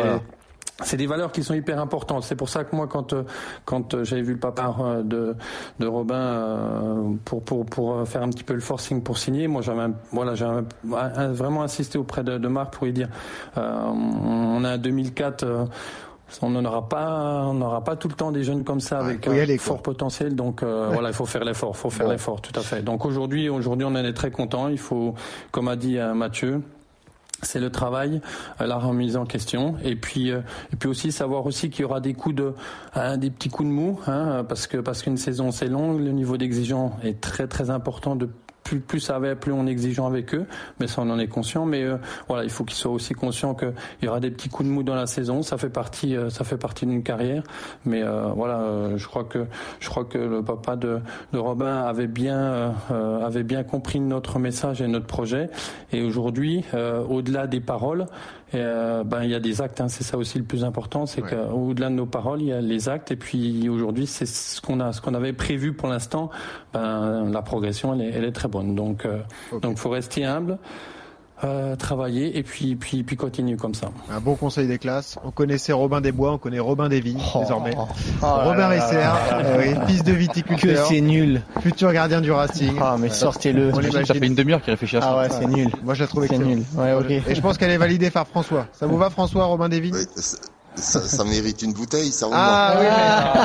[0.83, 2.23] c'est des valeurs qui sont hyper importantes.
[2.23, 3.23] C'est pour ça que moi, quand euh,
[3.65, 5.35] quand euh, j'avais vu le papa euh, de
[5.79, 9.91] de Robin pour pour pour faire un petit peu le forcing pour signer, moi j'avais
[10.11, 13.09] voilà j'avais vraiment insisté auprès de, de Marc pour lui dire
[13.55, 15.67] on a un 2004
[16.41, 19.57] on n'aura pas, on n'aura pas tout le temps des jeunes comme ça avec un
[19.57, 20.33] fort potentiel.
[20.33, 22.81] Donc voilà, il faut faire l'effort, faut faire l'effort, tout à fait.
[22.81, 24.69] Donc aujourd'hui, aujourd'hui, on en est très content.
[24.69, 25.13] Il faut,
[25.51, 26.61] comme a dit Mathieu,
[27.43, 28.21] c'est le travail,
[28.59, 30.41] euh, la remise en question, et puis euh,
[30.71, 32.53] et puis aussi savoir aussi qu'il y aura des coups de
[32.95, 36.11] hein, des petits coups de mou, hein, parce que parce qu'une saison c'est long, le
[36.11, 38.29] niveau d'exigence est très très important de
[38.63, 40.45] plus, plus ça va, plus on est exigeant avec eux,
[40.79, 41.65] mais ça on en est conscient.
[41.65, 41.97] Mais euh,
[42.27, 44.83] voilà, il faut qu'ils soient aussi conscients qu'il y aura des petits coups de mou
[44.83, 45.41] dans la saison.
[45.41, 47.43] Ça fait partie, euh, ça fait partie d'une carrière.
[47.85, 49.45] Mais euh, voilà, je crois que
[49.79, 50.99] je crois que le papa de,
[51.33, 55.49] de Robin avait bien avait bien compris notre message et notre projet.
[55.91, 56.63] Et aujourd'hui,
[57.09, 58.05] au-delà des paroles,
[58.53, 61.21] euh, ben, il y a des actes, hein, c'est ça aussi le plus important, c'est
[61.21, 63.11] qu'au-delà de nos paroles, il y a les actes.
[63.11, 66.29] Et puis aujourd'hui, c'est ce qu'on a, ce qu'on avait prévu pour l'instant.
[66.73, 68.75] Ben, la progression, elle est, elle est très bonne.
[68.75, 69.19] Donc, euh,
[69.61, 70.57] donc, faut rester humble.
[71.43, 73.89] Euh, travailler et puis puis puis continuer comme ça.
[74.11, 75.17] Un bon conseil des classes.
[75.23, 77.39] On connaissait Robin des Bois, on connaît Robin des Vignes oh.
[77.39, 77.73] désormais.
[77.75, 77.87] Oh
[78.21, 79.03] Robin Risser,
[79.57, 80.83] oui, fils de viticulteur.
[80.83, 81.41] Que c'est nul.
[81.61, 82.75] Futur gardien du Racing.
[82.79, 83.71] Ah mais sortez-le.
[84.05, 85.07] Ça fait une demi-heure qu'il réfléchit à ça.
[85.11, 85.69] Ah ouais, c'est nul.
[85.83, 86.63] Moi je la trouve C'est nul.
[86.75, 87.09] Ouais, ok.
[87.09, 88.67] Et je pense qu'elle est validée par François.
[88.73, 89.95] Ça vous va François Robin des Vignes
[90.75, 92.27] ça, ça, mérite une bouteille, ça.
[92.31, 92.85] Ah oui.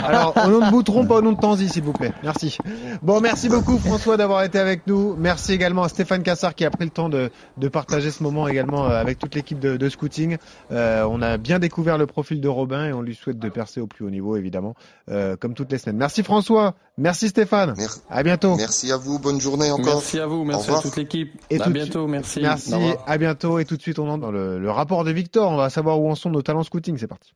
[0.06, 2.12] Alors, au nom de Boutron, pas au nom de Tanzi, s'il vous plaît.
[2.22, 2.56] Merci.
[3.02, 5.14] Bon, merci beaucoup François d'avoir été avec nous.
[5.18, 8.48] Merci également à Stéphane Cassard qui a pris le temps de, de partager ce moment
[8.48, 10.36] également euh, avec toute l'équipe de, de, scouting.
[10.70, 13.80] Euh, on a bien découvert le profil de Robin et on lui souhaite de percer
[13.80, 14.74] au plus haut niveau, évidemment,
[15.10, 15.96] euh, comme toutes les semaines.
[15.96, 16.74] Merci François.
[16.98, 17.74] Merci Stéphane.
[17.76, 18.00] Merci.
[18.08, 18.56] À bientôt.
[18.56, 19.18] Merci à vous.
[19.18, 19.96] Bonne journée encore.
[19.96, 20.44] Merci à vous.
[20.44, 21.34] Merci à toute l'équipe.
[21.50, 22.06] Et à bientôt.
[22.06, 22.40] Merci.
[22.40, 22.72] Merci.
[23.06, 23.58] À bientôt.
[23.58, 25.50] Et tout de suite, on entre dans le, le rapport de Victor.
[25.50, 26.96] On va savoir où en sont nos talents scouting.
[26.96, 27.34] C'est parti.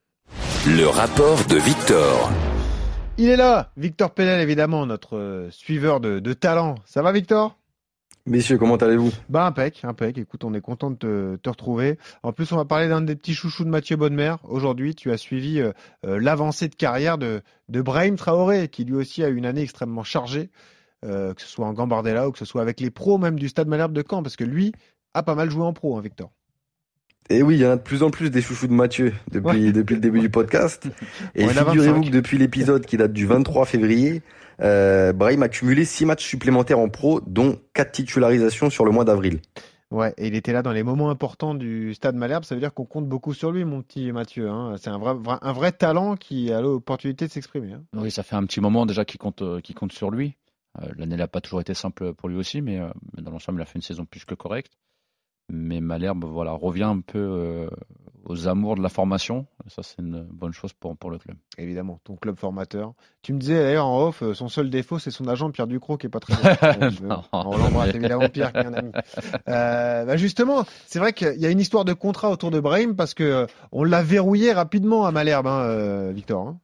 [0.66, 2.30] Le rapport de Victor.
[3.18, 6.76] Il est là, Victor Penel, évidemment, notre euh, suiveur de, de talent.
[6.86, 7.54] Ça va, Victor?
[8.30, 9.10] Messieurs, comment allez-vous?
[9.28, 10.16] Bah impec, impec.
[10.16, 11.98] Écoute, on est content de te, retrouver.
[12.22, 14.36] En plus, on va parler d'un des petits chouchous de Mathieu Bonnemer.
[14.44, 15.72] Aujourd'hui, tu as suivi euh,
[16.06, 19.62] euh, l'avancée de carrière de, de Brahim Traoré, qui lui aussi a eu une année
[19.62, 20.50] extrêmement chargée,
[21.04, 23.48] euh, que ce soit en Gambardella ou que ce soit avec les pros même du
[23.48, 24.70] Stade Malherbe de Caen, parce que lui
[25.12, 26.30] a pas mal joué en pro, hein, Victor.
[27.30, 29.66] Et oui, il y en a de plus en plus des chouchous de Mathieu depuis,
[29.66, 29.72] ouais.
[29.72, 30.88] depuis le début du podcast.
[31.36, 34.22] Et figurez-vous que depuis l'épisode qui date du 23 février,
[34.60, 39.04] euh, Brahim a cumulé 6 matchs supplémentaires en pro, dont 4 titularisations sur le mois
[39.04, 39.40] d'avril.
[39.92, 42.44] Ouais, et il était là dans les moments importants du Stade Malherbe.
[42.44, 44.48] Ça veut dire qu'on compte beaucoup sur lui, mon petit Mathieu.
[44.48, 44.76] Hein.
[44.78, 47.72] C'est un vrai, un vrai talent qui a l'opportunité de s'exprimer.
[47.72, 47.82] Hein.
[47.94, 50.36] Oui, ça fait un petit moment déjà qu'il compte, euh, qu'il compte sur lui.
[50.80, 53.58] Euh, L'année n'a pas toujours été simple pour lui aussi, mais, euh, mais dans l'ensemble,
[53.58, 54.72] il a fait une saison plus que correcte.
[55.50, 57.68] Mais Malherbe voilà, revient un peu euh,
[58.24, 59.46] aux amours de la formation.
[59.66, 61.36] Ça, c'est une bonne chose pour, pour le club.
[61.58, 62.94] Évidemment, ton club formateur.
[63.22, 66.06] Tu me disais d'ailleurs en off, son seul défaut, c'est son agent Pierre Ducrot qui
[66.06, 67.22] est pas très bon.
[67.32, 68.92] On l'embrasse évidemment, Pierre, qui est un ami.
[69.48, 72.94] Euh, bah justement, c'est vrai qu'il y a une histoire de contrat autour de Brahim
[72.96, 76.46] parce que on l'a verrouillé rapidement à Malherbe, hein, euh, Victor.
[76.46, 76.58] Hein.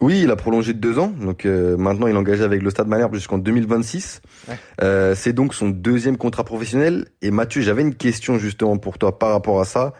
[0.00, 1.08] Oui, il a prolongé de deux ans.
[1.08, 4.22] Donc euh, maintenant, il est engagé avec le Stade Malherbe jusqu'en 2026.
[4.48, 4.54] Ouais.
[4.82, 7.08] Euh, c'est donc son deuxième contrat professionnel.
[7.20, 9.94] Et Mathieu, j'avais une question justement pour toi par rapport à ça.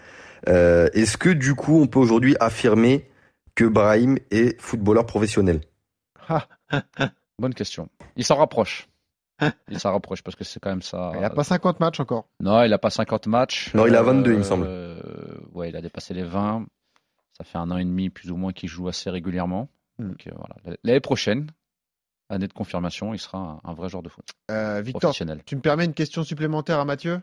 [0.49, 3.09] Euh, Est-ce que du coup, on peut aujourd'hui affirmer
[3.57, 5.61] que Brahim est footballeur professionnel?
[7.41, 7.89] Bonne question.
[8.15, 8.89] Il s'en rapproche.
[9.69, 11.13] Il s'en rapproche parce que c'est quand même ça.
[11.15, 12.29] Il n'a pas 50 matchs encore.
[12.41, 13.73] Non, il n'a pas 50 matchs.
[13.75, 14.69] Non, il a 22, il me semble.
[15.55, 16.67] ouais, il a dépassé les 20.
[17.37, 19.69] Ça fait un an et demi plus ou moins qu'il joue assez régulièrement.
[19.99, 20.79] Donc euh, voilà.
[20.85, 21.51] L'année prochaine,
[22.29, 24.25] année de confirmation, il sera un, un vrai joueur de foot.
[24.51, 27.21] Euh, Victor, tu me permets une question supplémentaire à Mathieu?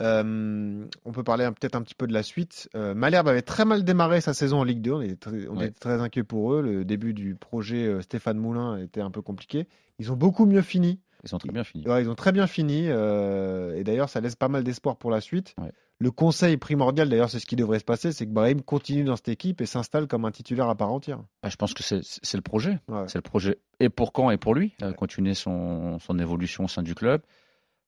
[0.00, 2.68] Euh, on peut parler peut-être un petit peu de la suite.
[2.76, 4.92] Euh, Malherbe avait très mal démarré sa saison en Ligue 2.
[4.92, 5.66] On était très, on ouais.
[5.66, 6.62] était très inquiets pour eux.
[6.62, 9.66] Le début du projet euh, Stéphane Moulin était un peu compliqué.
[9.98, 11.00] Ils ont beaucoup mieux fini.
[11.24, 11.86] Ils ont très bien fini.
[11.88, 12.84] Ouais, ils ont très bien fini.
[12.86, 15.54] Et d'ailleurs, ça laisse pas mal d'espoir pour la suite.
[15.58, 15.72] Ouais.
[16.00, 19.16] Le conseil primordial, d'ailleurs, c'est ce qui devrait se passer, c'est que Brahim continue dans
[19.16, 21.18] cette équipe et s'installe comme un titulaire à part entière.
[21.42, 22.78] Bah, je pense que c'est le projet.
[22.86, 23.04] Ouais.
[23.08, 24.74] C'est le projet et pour quand et pour lui.
[24.80, 24.94] Ouais.
[24.94, 27.22] continuer son, son évolution au sein du club,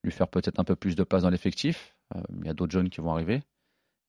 [0.02, 1.94] lui faire peut-être un peu plus de place dans l'effectif.
[2.16, 3.42] Euh, il y a d'autres jeunes qui vont arriver.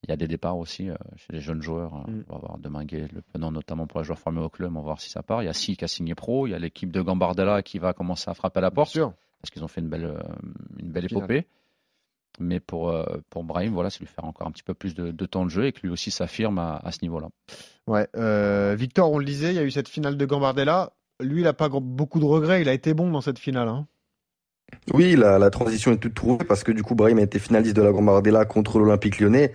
[0.03, 1.93] Il y a des départs aussi euh, chez les jeunes joueurs.
[2.09, 2.23] Mm.
[2.29, 4.71] On va voir Deminguet, le penant notamment pour les joueurs formés au club.
[4.71, 5.43] On va voir si ça part.
[5.43, 6.47] Il y a Si qui a signé pro.
[6.47, 8.97] Il y a l'équipe de Gambardella qui va commencer à frapper à la porte.
[8.97, 10.21] Parce qu'ils ont fait une belle, euh,
[10.79, 11.45] une belle épopée.
[12.39, 15.11] Mais pour, euh, pour Brahim, voilà, c'est lui faire encore un petit peu plus de,
[15.11, 17.29] de, temps de jeu et que lui aussi s'affirme à, à, ce niveau-là.
[17.87, 20.93] Ouais, euh, Victor, on le disait, il y a eu cette finale de Gambardella.
[21.21, 22.61] Lui, il n'a pas beaucoup de regrets.
[22.61, 23.67] Il a été bon dans cette finale.
[23.67, 23.87] Hein.
[24.93, 27.75] Oui, la, la, transition est toute trouvée parce que du coup, Brahim a été finaliste
[27.75, 29.51] de la Gambardella contre l'Olympique lyonnais.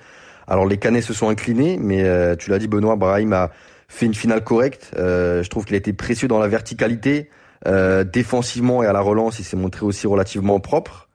[0.47, 3.51] Alors, les Canets se sont inclinés, mais euh, tu l'as dit, Benoît, Brahim a
[3.89, 4.93] fait une finale correcte.
[4.97, 7.31] Euh, je trouve qu'il a été précieux dans la verticalité.
[7.67, 11.06] Euh, défensivement et à la relance, il s'est montré aussi relativement propre.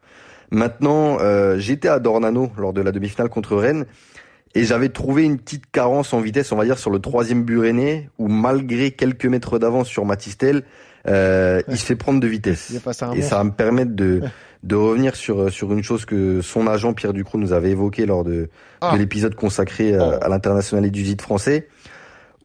[0.52, 3.86] Maintenant, euh, j'étais à Dornano lors de la demi-finale contre Rennes
[4.54, 7.58] et j'avais trouvé une petite carence en vitesse, on va dire, sur le troisième but
[7.58, 10.64] rennais où malgré quelques mètres d'avance sur Matistel,
[11.08, 11.64] euh, ouais.
[11.70, 12.70] il se fait prendre de vitesse.
[13.16, 14.22] Et ça va me permettre de,
[14.64, 18.26] de revenir sur, sur une chose que son agent Pierre Ducrot nous avait évoqué lors
[18.26, 18.50] de,
[18.82, 18.92] ah.
[18.92, 21.70] de l'épisode consacré à, à l'international et du français,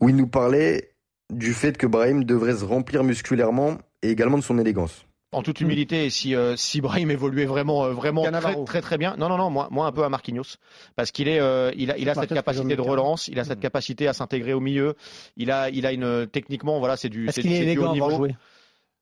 [0.01, 0.93] où il nous parlait
[1.35, 5.61] du fait que Brahim devrait se remplir musculairement et également de son élégance en toute
[5.61, 9.17] humilité, si, euh, si Brahim évoluait vraiment, euh, vraiment très, très, très bien.
[9.19, 10.57] Non, non, non, moi, moi un peu à Marquinhos,
[10.95, 13.61] parce qu'il est, euh, il a, il a cette capacité de relance, il a cette
[13.61, 14.95] capacité à s'intégrer au milieu.
[15.37, 18.11] Il a, il a une techniquement, voilà, c'est du, c'est du, du haut niveau.
[18.11, 18.37] Jouer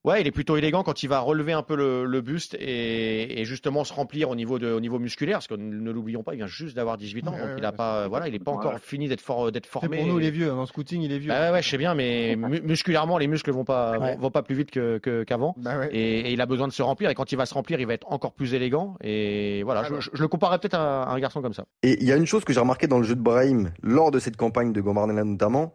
[0.04, 3.40] Ouais, il est plutôt élégant quand il va relever un peu le, le buste et,
[3.40, 6.34] et, justement se remplir au niveau de, au niveau musculaire, parce que ne l'oublions pas,
[6.34, 8.38] il vient juste d'avoir 18 ans, ouais, donc ouais, il a pas, voilà, il est
[8.38, 9.96] pas encore fini d'être for, d'être formé.
[9.96, 11.30] Pour nous, il est vieux, en scouting, il est vieux.
[11.30, 14.42] Bah ouais, je sais bien, mais mu musculairement, les muscles vont pas, vont, vont, pas
[14.42, 17.08] plus vite que, qu'avant, bah et, et, il a besoin de se remplir.
[17.08, 18.96] Et quand il va se remplir, il va être encore plus élégant.
[19.02, 21.64] Et voilà, je, je, je, le comparerais peut-être à, à un garçon comme ça.
[21.82, 24.10] Et il y a une chose que j'ai remarqué dans le jeu de Brahim lors
[24.10, 25.74] de cette campagne de Gambardella notamment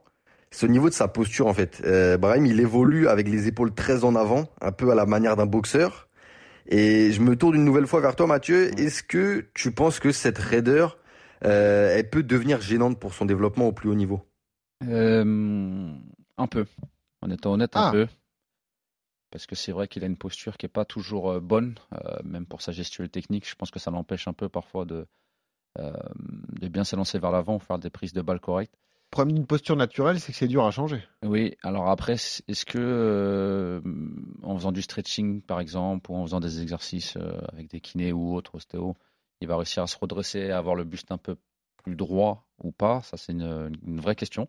[0.51, 1.81] c'est au niveau de sa posture en fait.
[1.85, 5.35] Euh, Brahim, il évolue avec les épaules très en avant, un peu à la manière
[5.35, 6.07] d'un boxeur.
[6.67, 8.77] Et je me tourne une nouvelle fois vers toi, Mathieu.
[8.79, 10.97] Est-ce que tu penses que cette raideur,
[11.45, 14.21] euh, elle peut devenir gênante pour son développement au plus haut niveau?
[14.87, 15.91] Euh,
[16.37, 16.65] Un peu.
[17.21, 17.91] En étant honnête, un ah.
[17.91, 18.07] peu.
[19.31, 22.45] Parce que c'est vrai qu'il a une posture qui n'est pas toujours bonne, euh, même
[22.45, 23.47] pour sa gestuelle technique.
[23.47, 25.05] Je pense que ça l'empêche un peu parfois de,
[25.77, 25.93] euh,
[26.59, 28.75] de bien s'élancer vers l'avant ou faire des prises de balles correctes
[29.09, 31.03] problème d'une posture naturelle, c'est que c'est dur à changer.
[31.23, 33.81] Oui, alors après, est-ce que euh,
[34.43, 38.13] en faisant du stretching par exemple, ou en faisant des exercices euh, avec des kinés
[38.13, 38.95] ou autres, ostéo,
[39.41, 41.37] il va réussir à se redresser, à avoir le buste un peu
[41.77, 43.01] plus droit ou pas?
[43.03, 44.47] Ça, c'est une, vraie question.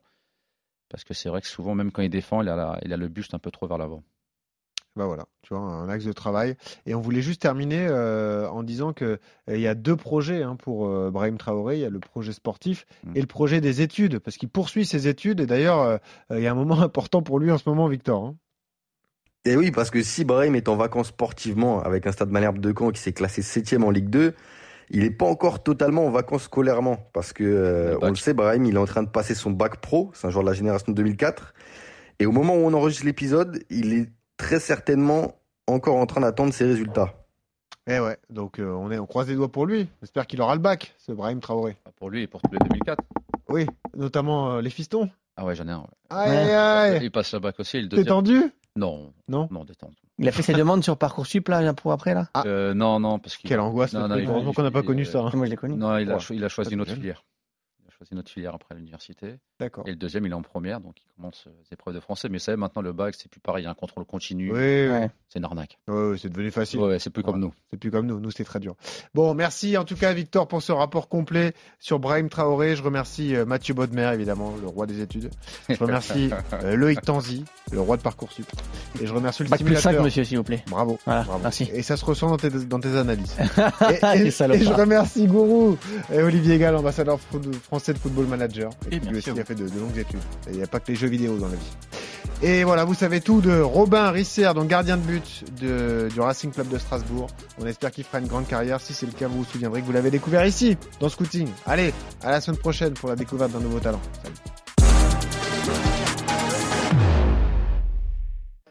[0.89, 3.09] Parce que c'est vrai que souvent, même quand il défend, il a, il a le
[3.09, 4.03] buste un peu trop vers l'avant.
[4.97, 6.57] Bah voilà, tu vois, un axe de travail.
[6.85, 9.19] Et on voulait juste terminer euh, en disant que euh,
[9.49, 11.77] il y a deux projets hein, pour euh, Brahim Traoré.
[11.77, 13.13] Il y a le projet sportif mm.
[13.15, 15.41] et le projet des études, parce qu'il poursuit ses études.
[15.41, 18.25] Et d'ailleurs, il y a un moment important pour lui en ce moment, Victor.
[18.25, 18.37] Hein.
[19.45, 22.75] Et oui, parce que si Brahim est en vacances sportivement avec un stade Malherbe de
[22.77, 24.35] Caen qui s'est classé septième en Ligue 2,
[24.91, 27.09] il n'est pas encore totalement en vacances scolairement.
[27.15, 30.11] Parce que, on le sait, Brahim, il est en train de passer son bac pro.
[30.15, 31.55] C'est un joueur de la génération 2004.
[32.19, 34.09] Et au moment où on enregistre l'épisode, il est
[34.41, 35.35] très certainement
[35.67, 37.13] encore en train d'attendre ses résultats.
[37.87, 39.87] Eh ouais, donc euh, on, est, on croise les doigts pour lui.
[40.01, 41.77] J'espère qu'il aura le bac, ce Brahim Traoré.
[41.97, 43.03] Pour lui et pour tous les 2004.
[43.49, 43.67] Oui,
[43.97, 45.11] notamment euh, les fistons.
[45.37, 45.85] Ah ouais, j'en ai un.
[46.09, 47.87] Aïe, Il passe le bac aussi.
[47.89, 48.43] T'es tendu
[48.77, 49.13] Non.
[49.29, 49.49] Non?
[49.51, 49.97] Non, détendu.
[50.19, 52.29] Il a fait ses demandes sur Parcoursup là pour après là?
[52.35, 52.43] Ah.
[52.47, 53.49] euh, Non, non, parce qu'il.
[53.49, 53.93] Quelle angoisse.
[53.93, 55.21] Non, non, qu'on n'a pas connu ça.
[55.21, 55.31] Hein.
[55.35, 55.77] Moi je l'ai connu.
[55.77, 57.25] Non, il a, il a choisi une autre filière
[58.01, 59.37] choisi notre filière après l'université.
[59.59, 59.87] D'accord.
[59.87, 62.31] Et le deuxième, il est en première, donc il commence les euh, épreuves de français.
[62.31, 64.53] Mais ça, maintenant, le bac, c'est plus pareil, il y a un contrôle continu.
[64.53, 65.79] Oui, C'est une arnaque.
[65.87, 66.81] Oui, c'est devenu facile.
[66.81, 67.53] Ouais, c'est plus comme nous.
[67.71, 68.19] C'est plus comme nous.
[68.19, 68.75] Nous, c'était très dur.
[69.13, 72.75] Bon, merci en tout cas, Victor, pour ce rapport complet sur Brahim Traoré.
[72.75, 75.31] Je remercie euh, Mathieu Bodmer, évidemment, le roi des études.
[75.69, 76.31] Je remercie
[76.65, 78.47] euh, Loïc Tanzi, le roi de Parcoursup.
[78.99, 80.65] Et je remercie le bac plus 5, monsieur, s'il vous plaît.
[80.69, 80.99] Bravo.
[81.05, 81.41] Voilà, bravo.
[81.43, 81.69] Merci.
[81.75, 83.37] Et ça se ressent dans tes, dans tes analyses.
[83.91, 85.77] et, et, je remercie Gourou
[86.11, 87.21] et Olivier Gall, ambassadeur
[87.63, 90.21] français de Football Manager et, puis lui aussi a fait de, longues études.
[90.49, 91.77] Il n'y a pas que les jeux vidéo dans la vie.
[92.43, 96.51] Et voilà, vous savez tout de Robin Risser, donc gardien de but de, du Racing
[96.51, 97.27] Club de Strasbourg.
[97.59, 98.81] On espère qu'il fera une grande carrière.
[98.81, 101.49] Si c'est le cas, vous vous souviendrez que vous l'avez découvert ici, dans Scouting.
[101.67, 104.01] Allez, à la semaine prochaine pour la découverte d'un nouveau talent.
[104.23, 104.60] Salut.